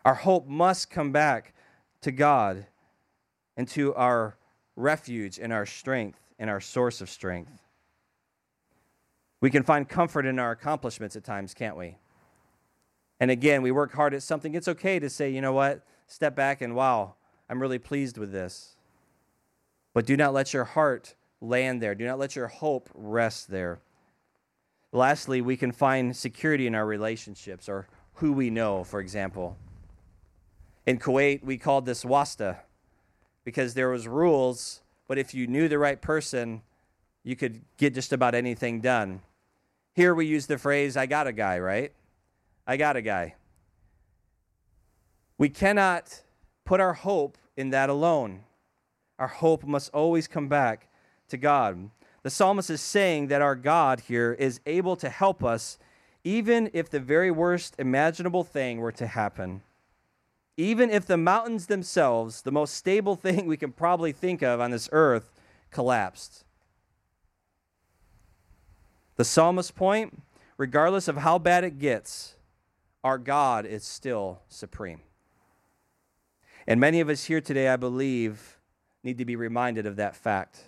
Our 0.05 0.15
hope 0.15 0.47
must 0.47 0.91
come 0.91 1.13
back 1.13 1.53
to 2.01 2.11
god 2.11 2.67
and 3.57 3.69
to 3.69 3.95
our 3.95 4.37
refuge 4.77 5.39
and 5.39 5.53
our 5.53 5.67
strength 5.67 6.21
and 6.39 6.49
our 6.49 6.61
source 6.61 7.01
of 7.01 7.11
strength. 7.11 7.63
We 9.41 9.51
can 9.51 9.63
find 9.63 9.89
comfort 9.89 10.25
in 10.25 10.39
our 10.39 10.53
accomplishments 10.53 11.17
at 11.17 11.25
times 11.25 11.53
can't 11.53 11.77
we? 11.77 11.99
And 13.21 13.31
again 13.31 13.61
we 13.61 13.73
work 13.73 13.93
hard 13.93 14.15
at 14.15 14.23
something. 14.23 14.55
It's 14.55 14.69
okay 14.69 14.99
to 14.99 15.11
say 15.11 15.29
you 15.29 15.43
know 15.43 15.53
what? 15.53 15.83
Step 16.07 16.35
back 16.35 16.63
and 16.63 16.75
wow 16.75 17.15
I'm 17.49 17.61
really 17.61 17.79
pleased 17.79 18.19
with 18.19 18.33
this. 18.33 18.77
But 19.95 20.07
do 20.07 20.17
not 20.17 20.35
let 20.35 20.53
your 20.53 20.65
heart 20.65 21.15
land 21.41 21.81
there. 21.81 21.95
Do 21.95 22.05
not 22.05 22.19
let 22.19 22.37
your 22.37 22.49
hope 22.49 22.91
rest 22.95 23.51
there. 23.51 23.81
Lastly, 24.93 25.41
we 25.41 25.57
can 25.57 25.73
find 25.73 26.17
security 26.17 26.67
in 26.67 26.75
our 26.75 26.87
relationships 26.87 27.69
or 27.69 27.89
who 28.15 28.33
we 28.33 28.51
know, 28.51 28.85
for 28.85 29.01
example. 29.01 29.57
In 30.87 30.99
Kuwait, 30.99 31.45
we 31.45 31.59
called 31.59 31.85
this 31.85 32.05
wasta 32.05 32.59
because 33.45 33.75
there 33.75 33.91
was 33.91 34.09
rules, 34.09 34.81
but 35.07 35.19
if 35.19 35.35
you 35.35 35.47
knew 35.47 35.69
the 35.69 35.79
right 35.79 36.01
person, 36.01 36.63
you 37.23 37.37
could 37.37 37.61
get 37.77 37.95
just 37.95 38.13
about 38.13 38.35
anything 38.35 38.81
done. 38.81 39.21
Here 39.95 40.15
we 40.15 40.27
use 40.27 40.47
the 40.47 40.59
phrase, 40.59 40.97
I 40.97 41.07
got 41.07 41.27
a 41.27 41.33
guy, 41.33 41.59
right? 41.59 41.93
I 42.67 42.77
got 42.77 42.97
a 42.97 43.03
guy. 43.03 43.35
We 45.37 45.49
cannot 45.49 46.23
put 46.69 46.81
our 46.81 46.93
hope 46.93 47.39
in 47.57 47.71
that 47.71 47.89
alone. 47.89 48.41
Our 49.19 49.27
hope 49.27 49.65
must 49.65 49.91
always 49.95 50.29
come 50.29 50.49
back 50.49 50.89
to 51.31 51.39
God. 51.39 51.89
The 52.23 52.29
psalmist 52.29 52.69
is 52.69 52.83
saying 52.83 53.29
that 53.29 53.41
our 53.41 53.55
God 53.55 54.01
here 54.01 54.35
is 54.39 54.61
able 54.67 54.95
to 54.97 55.09
help 55.09 55.43
us 55.43 55.79
even 56.25 56.69
if 56.75 56.91
the 56.91 57.01
very 57.01 57.31
worst 57.31 57.75
imaginable 57.79 58.45
thing 58.45 58.81
were 58.81 58.93
to 58.93 59.07
happen. 59.07 59.63
Even 60.59 60.91
if 60.91 61.07
the 61.07 61.17
mountains 61.17 61.69
themselves, 61.69 62.43
the 62.43 62.53
most 62.53 62.75
stable 62.75 63.17
thing 63.25 63.47
we 63.47 63.57
can 63.57 63.73
probably 63.73 64.13
think 64.13 64.43
of 64.43 64.61
on 64.61 64.71
this 64.71 64.91
earth, 64.93 65.33
collapsed. 65.71 66.45
The 69.17 69.25
psalmist's 69.25 69.71
point 69.71 70.21
regardless 70.59 71.09
of 71.09 71.17
how 71.17 71.39
bad 71.39 71.65
it 71.65 71.79
gets, 71.79 72.35
our 73.03 73.17
God 73.17 73.65
is 73.65 73.85
still 73.85 74.43
supreme. 74.51 75.01
And 76.69 76.79
many 76.79 77.01
of 77.01 77.09
us 77.09 77.25
here 77.25 77.41
today, 77.41 77.67
I 77.67 77.77
believe, 77.77 78.59
need 79.03 79.17
to 79.17 79.25
be 79.25 79.37
reminded 79.37 79.87
of 79.87 79.97
that 79.97 80.15
fact 80.15 80.65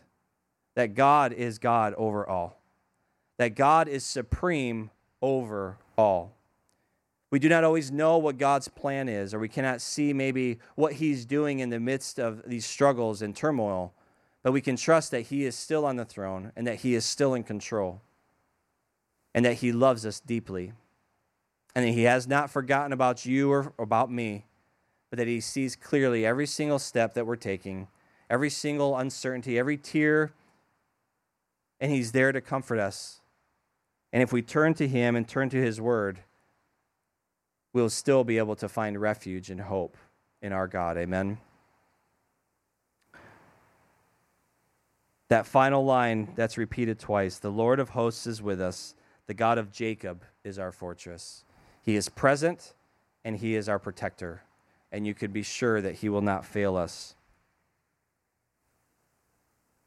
that 0.75 0.95
God 0.95 1.35
is 1.35 1.59
God 1.59 1.93
over 1.99 2.27
all, 2.27 2.59
that 3.37 3.55
God 3.55 3.87
is 3.87 4.03
supreme 4.03 4.89
over 5.21 5.77
all. 5.99 6.33
We 7.31 7.39
do 7.39 7.51
not 7.51 7.65
always 7.65 7.93
know 7.93 8.17
what 8.17 8.39
God's 8.39 8.67
plan 8.67 9.11
is, 9.11 9.35
or 9.35 9.39
we 9.39 9.51
cannot 9.51 9.83
see 9.83 10.15
maybe 10.15 10.59
what 10.75 10.95
He's 10.95 11.27
doing 11.27 11.59
in 11.59 11.69
the 11.69 11.79
midst 11.79 12.19
of 12.19 12.49
these 12.49 12.65
struggles 12.65 13.21
and 13.21 13.37
turmoil, 13.37 13.93
but 14.43 14.53
we 14.53 14.63
can 14.63 14.77
trust 14.77 15.11
that 15.11 15.27
He 15.27 15.45
is 15.45 15.55
still 15.55 15.85
on 15.85 15.97
the 15.97 16.07
throne 16.07 16.51
and 16.57 16.67
that 16.67 16.77
He 16.77 16.95
is 16.95 17.05
still 17.05 17.35
in 17.35 17.43
control 17.43 18.01
and 19.35 19.45
that 19.45 19.57
He 19.57 19.71
loves 19.71 20.07
us 20.07 20.19
deeply 20.19 20.73
and 21.75 21.85
that 21.85 21.93
He 21.93 22.05
has 22.05 22.27
not 22.27 22.51
forgotten 22.51 22.95
about 22.95 23.27
you 23.27 23.53
or 23.53 23.75
about 23.79 24.11
me, 24.11 24.47
but 25.11 25.19
that 25.19 25.29
He 25.29 25.41
sees 25.41 25.77
clearly 25.77 26.25
every 26.25 26.47
single 26.47 26.79
step 26.79 27.15
that 27.15 27.27
we're 27.27 27.37
taking, 27.37 27.89
every 28.31 28.51
single 28.51 28.97
uncertainty, 28.97 29.59
every 29.59 29.77
tear, 29.77 30.33
and 31.81 31.93
He's 31.93 32.13
there 32.13 32.33
to 32.33 32.41
comfort 32.41 32.79
us. 32.79 33.21
And 34.13 34.23
if 34.23 34.33
we 34.33 34.43
turn 34.43 34.75
to 34.75 34.89
Him 34.89 35.17
and 35.17 35.29
turn 35.29 35.51
to 35.51 35.61
His 35.61 35.81
Word, 35.81 36.21
we'll 37.73 37.91
still 37.91 38.25
be 38.25 38.39
able 38.39 38.57
to 38.57 38.69
find 38.69 39.01
refuge 39.01 39.51
and 39.51 39.61
hope 39.61 39.97
in 40.43 40.53
our 40.53 40.67
God. 40.67 40.97
Amen. 40.97 41.39
That 45.29 45.47
final 45.47 45.85
line 45.85 46.33
that's 46.35 46.59
repeated 46.59 46.99
twice 46.99 47.39
the 47.39 47.53
Lord 47.53 47.79
of 47.79 47.91
hosts 47.91 48.27
is 48.27 48.43
with 48.43 48.61
us, 48.61 48.97
the 49.27 49.35
God 49.35 49.59
of 49.59 49.71
Jacob 49.71 50.25
is 50.43 50.59
our 50.59 50.73
fortress. 50.73 51.45
He 51.83 51.95
is 51.95 52.09
present 52.09 52.75
and 53.25 53.37
he 53.37 53.55
is 53.55 53.69
our 53.69 53.79
protector, 53.79 54.43
and 54.93 55.07
you 55.07 55.15
could 55.15 55.33
be 55.33 55.43
sure 55.43 55.81
that 55.81 55.97
he 55.97 56.09
will 56.09 56.21
not 56.21 56.45
fail 56.45 56.77
us. 56.77 57.15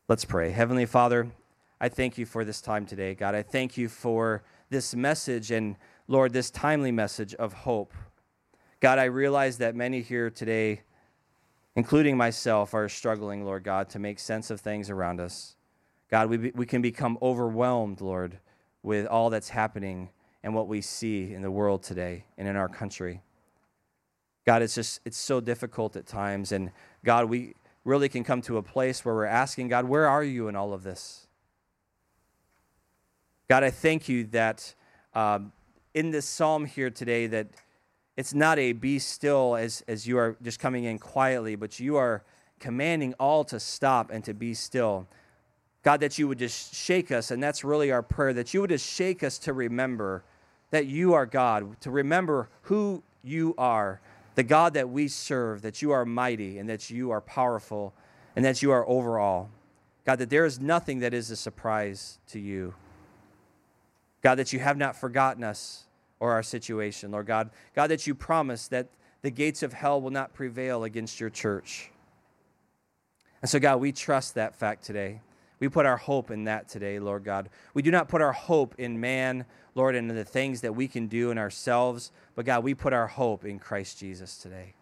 Let's 0.07 0.25
pray. 0.25 0.51
Heavenly 0.51 0.85
Father, 0.85 1.27
I 1.79 1.89
thank 1.89 2.17
you 2.17 2.25
for 2.25 2.45
this 2.45 2.61
time 2.61 2.85
today. 2.85 3.13
God, 3.15 3.35
I 3.35 3.43
thank 3.43 3.77
you 3.77 3.89
for 3.89 4.43
this 4.69 4.95
message 4.95 5.51
and 5.51 5.75
Lord, 6.07 6.33
this 6.33 6.51
timely 6.51 6.91
message 6.91 7.33
of 7.35 7.53
hope. 7.53 7.93
God, 8.79 8.99
I 8.99 9.05
realize 9.05 9.57
that 9.59 9.75
many 9.75 10.01
here 10.01 10.29
today, 10.29 10.81
including 11.75 12.17
myself, 12.17 12.73
are 12.73 12.89
struggling, 12.89 13.45
Lord 13.45 13.63
God, 13.63 13.89
to 13.91 13.99
make 13.99 14.19
sense 14.19 14.49
of 14.49 14.59
things 14.59 14.89
around 14.89 15.21
us. 15.21 15.55
God, 16.11 16.29
we, 16.29 16.51
we 16.53 16.65
can 16.65 16.81
become 16.81 17.17
overwhelmed, 17.21 18.01
Lord, 18.01 18.39
with 18.83 19.07
all 19.07 19.29
that's 19.29 19.49
happening 19.49 20.09
and 20.43 20.53
what 20.53 20.67
we 20.67 20.81
see 20.81 21.33
in 21.33 21.41
the 21.41 21.49
world 21.49 21.81
today 21.81 22.25
and 22.37 22.47
in 22.47 22.57
our 22.57 22.67
country. 22.67 23.21
God, 24.45 24.61
it's 24.61 24.75
just, 24.75 24.99
it's 25.05 25.17
so 25.17 25.39
difficult 25.39 25.95
at 25.95 26.05
times. 26.05 26.51
And 26.51 26.71
God, 27.05 27.25
we 27.25 27.55
really 27.85 28.09
can 28.09 28.23
come 28.23 28.41
to 28.43 28.57
a 28.57 28.63
place 28.63 29.03
where 29.05 29.15
we're 29.15 29.25
asking, 29.25 29.69
God, 29.69 29.85
where 29.85 30.07
are 30.07 30.23
you 30.23 30.47
in 30.47 30.55
all 30.55 30.73
of 30.73 30.83
this? 30.83 31.27
God, 33.49 33.63
I 33.63 33.71
thank 33.71 34.09
you 34.09 34.25
that 34.25 34.73
um, 35.13 35.51
in 35.93 36.11
this 36.11 36.25
psalm 36.25 36.65
here 36.65 36.89
today 36.89 37.27
that 37.27 37.47
it's 38.15 38.33
not 38.33 38.59
a 38.59 38.73
be 38.73 38.99
still 38.99 39.55
as, 39.55 39.83
as 39.87 40.07
you 40.07 40.17
are 40.17 40.37
just 40.41 40.59
coming 40.59 40.83
in 40.83 40.99
quietly, 40.99 41.55
but 41.55 41.79
you 41.79 41.95
are 41.97 42.23
commanding 42.59 43.13
all 43.19 43.43
to 43.45 43.59
stop 43.59 44.11
and 44.11 44.23
to 44.23 44.33
be 44.33 44.53
still. 44.53 45.07
God, 45.83 45.99
that 45.99 46.17
you 46.17 46.27
would 46.27 46.39
just 46.39 46.73
shake 46.73 47.11
us, 47.11 47.31
and 47.31 47.43
that's 47.43 47.63
really 47.63 47.91
our 47.91 48.01
prayer, 48.01 48.33
that 48.33 48.53
you 48.53 48.61
would 48.61 48.69
just 48.69 48.87
shake 48.87 49.23
us 49.23 49.37
to 49.39 49.53
remember 49.53 50.23
that 50.71 50.85
you 50.87 51.13
are 51.13 51.25
God, 51.25 51.79
to 51.81 51.91
remember 51.91 52.49
who 52.63 53.03
you 53.23 53.53
are, 53.57 53.99
the 54.35 54.43
God 54.43 54.73
that 54.73 54.89
we 54.89 55.07
serve, 55.07 55.61
that 55.61 55.81
you 55.81 55.91
are 55.91 56.05
mighty 56.05 56.57
and 56.57 56.69
that 56.69 56.89
you 56.89 57.11
are 57.11 57.21
powerful 57.21 57.93
and 58.35 58.43
that 58.43 58.61
you 58.61 58.71
are 58.71 58.87
over 58.87 59.19
all. 59.19 59.49
God, 60.05 60.19
that 60.19 60.29
there 60.29 60.45
is 60.45 60.59
nothing 60.59 60.99
that 60.99 61.13
is 61.13 61.31
a 61.31 61.35
surprise 61.35 62.19
to 62.27 62.39
you. 62.39 62.73
God, 64.21 64.35
that 64.35 64.51
you 64.53 64.59
have 64.59 64.77
not 64.77 64.95
forgotten 64.95 65.43
us 65.43 65.83
or 66.19 66.31
our 66.31 66.43
situation, 66.43 67.11
Lord 67.11 67.27
God. 67.27 67.49
God, 67.75 67.87
that 67.87 68.07
you 68.07 68.15
promise 68.15 68.67
that 68.69 68.87
the 69.21 69.31
gates 69.31 69.63
of 69.63 69.73
hell 69.73 70.01
will 70.01 70.11
not 70.11 70.33
prevail 70.33 70.83
against 70.83 71.19
your 71.19 71.29
church. 71.29 71.91
And 73.41 73.49
so, 73.49 73.59
God, 73.59 73.81
we 73.81 73.91
trust 73.91 74.35
that 74.35 74.55
fact 74.55 74.83
today. 74.83 75.21
We 75.63 75.69
put 75.69 75.85
our 75.85 75.95
hope 75.95 76.29
in 76.29 76.43
that 76.43 76.67
today, 76.67 76.99
Lord 76.99 77.23
God. 77.23 77.47
We 77.73 77.81
do 77.81 77.89
not 77.89 78.09
put 78.09 78.21
our 78.21 78.33
hope 78.33 78.75
in 78.77 78.99
man, 78.99 79.45
Lord, 79.75 79.95
and 79.95 80.09
in 80.09 80.17
the 80.17 80.25
things 80.25 80.59
that 80.59 80.75
we 80.75 80.89
can 80.89 81.07
do 81.07 81.31
in 81.31 81.37
ourselves, 81.37 82.11
but 82.35 82.43
God, 82.43 82.65
we 82.65 82.73
put 82.73 82.91
our 82.91 83.07
hope 83.07 83.45
in 83.45 83.59
Christ 83.59 83.97
Jesus 83.97 84.35
today. 84.35 84.73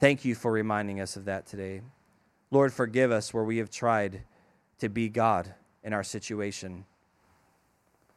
Thank 0.00 0.24
you 0.24 0.34
for 0.34 0.50
reminding 0.50 1.00
us 1.00 1.14
of 1.14 1.26
that 1.26 1.46
today. 1.46 1.82
Lord, 2.50 2.72
forgive 2.72 3.12
us 3.12 3.32
where 3.32 3.44
we 3.44 3.58
have 3.58 3.70
tried 3.70 4.22
to 4.80 4.88
be 4.88 5.08
God 5.08 5.54
in 5.84 5.92
our 5.92 6.02
situation. 6.02 6.84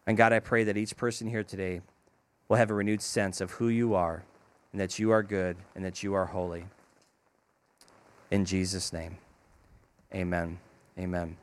And 0.08 0.17
God, 0.17 0.34
I 0.34 0.39
pray 0.39 0.63
that 0.63 0.78
each 0.78 0.98
person 0.98 1.28
here 1.28 1.44
today 1.44 1.82
will 2.48 2.58
have 2.58 2.72
a 2.72 2.74
renewed 2.74 3.04
sense 3.04 3.39
of 3.39 3.52
who 3.52 3.67
you 3.67 3.94
are 3.94 4.24
and 4.72 4.82
that 4.82 4.98
you 4.98 5.12
are 5.12 5.22
good 5.22 5.58
and 5.76 5.86
that 5.86 6.02
you 6.02 6.15
are 6.15 6.26
holy. 6.26 6.65
In 8.32 8.46
Jesus' 8.46 8.91
name, 8.91 9.20
amen. 10.12 10.58
Amen. 11.02 11.36